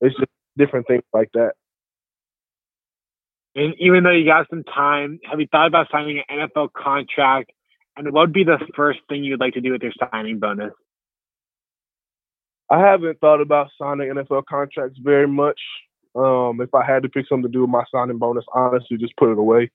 it's 0.00 0.16
just 0.16 0.30
different 0.56 0.86
things 0.86 1.02
like 1.12 1.28
that. 1.34 1.52
And 3.54 3.74
even 3.78 4.04
though 4.04 4.10
you 4.10 4.24
got 4.24 4.48
some 4.48 4.64
time, 4.64 5.20
have 5.28 5.40
you 5.40 5.46
thought 5.52 5.66
about 5.66 5.88
signing 5.92 6.22
an 6.28 6.48
NFL 6.48 6.72
contract? 6.72 7.52
And 7.96 8.10
what 8.12 8.20
would 8.20 8.32
be 8.32 8.44
the 8.44 8.58
first 8.74 9.00
thing 9.08 9.24
you'd 9.24 9.40
like 9.40 9.54
to 9.54 9.60
do 9.60 9.72
with 9.72 9.82
your 9.82 9.92
signing 10.10 10.38
bonus? 10.38 10.72
I 12.70 12.78
haven't 12.78 13.18
thought 13.20 13.42
about 13.42 13.68
signing 13.78 14.08
NFL 14.08 14.44
contracts 14.48 14.98
very 15.02 15.26
much. 15.26 15.60
Um, 16.14 16.60
if 16.60 16.74
I 16.74 16.84
had 16.84 17.02
to 17.02 17.08
pick 17.08 17.26
something 17.28 17.42
to 17.42 17.48
do 17.52 17.62
with 17.62 17.70
my 17.70 17.84
signing 17.92 18.18
bonus, 18.18 18.44
honestly, 18.54 18.96
just 18.96 19.16
put 19.16 19.32
it 19.32 19.38
away 19.38 19.70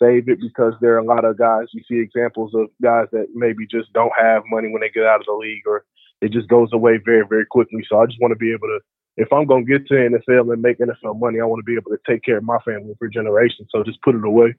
save 0.00 0.28
it 0.28 0.40
because 0.40 0.74
there 0.80 0.94
are 0.94 0.98
a 0.98 1.04
lot 1.04 1.24
of 1.24 1.38
guys 1.38 1.66
you 1.72 1.82
see 1.88 2.00
examples 2.00 2.52
of 2.54 2.66
guys 2.82 3.06
that 3.12 3.26
maybe 3.34 3.66
just 3.66 3.92
don't 3.92 4.12
have 4.18 4.42
money 4.50 4.68
when 4.70 4.80
they 4.80 4.90
get 4.90 5.06
out 5.06 5.20
of 5.20 5.26
the 5.26 5.32
league 5.32 5.62
or 5.66 5.84
it 6.20 6.32
just 6.32 6.48
goes 6.48 6.68
away 6.72 6.98
very 7.04 7.24
very 7.28 7.46
quickly. 7.46 7.84
So 7.88 8.00
i 8.00 8.06
just 8.06 8.20
want 8.20 8.32
to 8.32 8.36
be 8.36 8.52
able 8.52 8.68
to 8.68 8.80
if 9.16 9.32
i'm 9.32 9.46
going 9.46 9.64
to 9.64 9.72
get 9.72 9.86
to 9.88 9.94
nfl 9.94 10.52
and 10.52 10.62
make 10.62 10.78
nfl 10.78 11.18
money 11.18 11.40
i 11.40 11.44
want 11.44 11.60
to 11.60 11.64
be 11.64 11.76
able 11.76 11.90
to 11.92 11.98
take 12.08 12.24
care 12.24 12.38
of 12.38 12.44
my 12.44 12.58
family 12.64 12.94
for 12.98 13.08
generations. 13.08 13.68
So 13.70 13.82
just 13.82 14.02
put 14.02 14.14
it 14.14 14.24
away. 14.24 14.54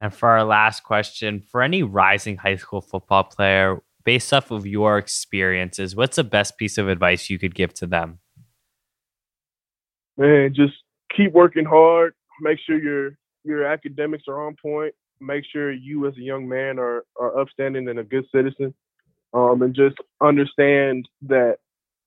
And 0.00 0.14
for 0.14 0.28
our 0.28 0.44
last 0.44 0.82
question 0.82 1.40
for 1.40 1.62
any 1.62 1.82
rising 1.82 2.36
high 2.36 2.56
school 2.56 2.80
football 2.80 3.24
player 3.24 3.82
based 4.04 4.32
off 4.32 4.50
of 4.50 4.66
your 4.66 4.98
experiences 4.98 5.96
what's 5.96 6.16
the 6.16 6.24
best 6.24 6.56
piece 6.56 6.78
of 6.78 6.88
advice 6.88 7.28
you 7.28 7.38
could 7.38 7.54
give 7.54 7.74
to 7.74 7.86
them? 7.86 8.20
Man 10.16 10.54
just 10.54 10.74
keep 11.14 11.32
working 11.32 11.64
hard. 11.64 12.14
Make 12.40 12.58
sure 12.66 12.78
you're 12.78 13.18
your 13.46 13.64
academics 13.64 14.24
are 14.28 14.46
on 14.46 14.56
point. 14.60 14.94
make 15.20 15.44
sure 15.50 15.72
you 15.72 16.06
as 16.06 16.14
a 16.16 16.22
young 16.22 16.48
man 16.48 16.78
are, 16.78 17.04
are 17.18 17.38
upstanding 17.38 17.88
and 17.88 17.98
a 17.98 18.04
good 18.04 18.26
citizen. 18.34 18.74
Um, 19.32 19.62
and 19.62 19.74
just 19.74 19.96
understand 20.20 21.08
that 21.22 21.56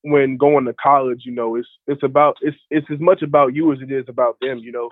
when 0.03 0.37
going 0.37 0.65
to 0.65 0.73
college, 0.73 1.21
you 1.25 1.31
know, 1.31 1.55
it's 1.55 1.67
it's 1.87 2.03
about 2.03 2.37
it's 2.41 2.57
it's 2.69 2.87
as 2.91 2.99
much 2.99 3.21
about 3.21 3.53
you 3.53 3.71
as 3.73 3.79
it 3.81 3.91
is 3.91 4.05
about 4.07 4.37
them. 4.41 4.59
You 4.59 4.71
know, 4.71 4.89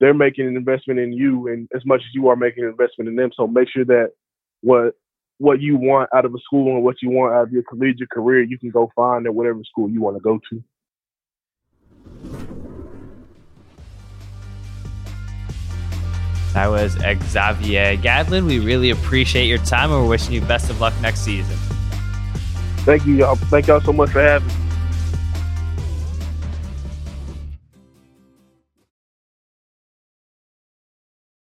they're 0.00 0.14
making 0.14 0.46
an 0.46 0.56
investment 0.56 1.00
in 1.00 1.12
you, 1.12 1.48
and 1.48 1.68
as 1.74 1.84
much 1.84 2.00
as 2.00 2.14
you 2.14 2.28
are 2.28 2.36
making 2.36 2.64
an 2.64 2.70
investment 2.70 3.08
in 3.08 3.16
them. 3.16 3.30
So 3.34 3.46
make 3.46 3.68
sure 3.68 3.84
that 3.86 4.12
what 4.60 4.94
what 5.38 5.60
you 5.60 5.76
want 5.76 6.10
out 6.14 6.24
of 6.24 6.34
a 6.34 6.38
school 6.38 6.74
and 6.74 6.84
what 6.84 7.02
you 7.02 7.10
want 7.10 7.34
out 7.34 7.44
of 7.44 7.52
your 7.52 7.64
collegiate 7.64 8.10
career, 8.10 8.42
you 8.42 8.58
can 8.58 8.70
go 8.70 8.90
find 8.94 9.26
at 9.26 9.34
whatever 9.34 9.62
school 9.64 9.90
you 9.90 10.00
want 10.00 10.16
to 10.16 10.22
go 10.22 10.40
to. 10.50 10.62
That 16.54 16.68
was 16.68 16.92
Xavier 16.92 17.96
Gadlin. 17.96 18.46
We 18.46 18.60
really 18.60 18.90
appreciate 18.90 19.46
your 19.46 19.58
time 19.58 19.90
and 19.90 20.00
we're 20.02 20.08
wishing 20.08 20.34
you 20.34 20.40
best 20.40 20.70
of 20.70 20.80
luck 20.80 20.94
next 21.00 21.20
season. 21.20 21.56
Thank 22.84 23.06
you, 23.06 23.14
y'all. 23.14 23.34
Thank 23.34 23.66
y'all 23.66 23.80
so 23.80 23.92
much 23.92 24.10
for 24.10 24.22
having 24.22 24.46
me. 24.46 24.63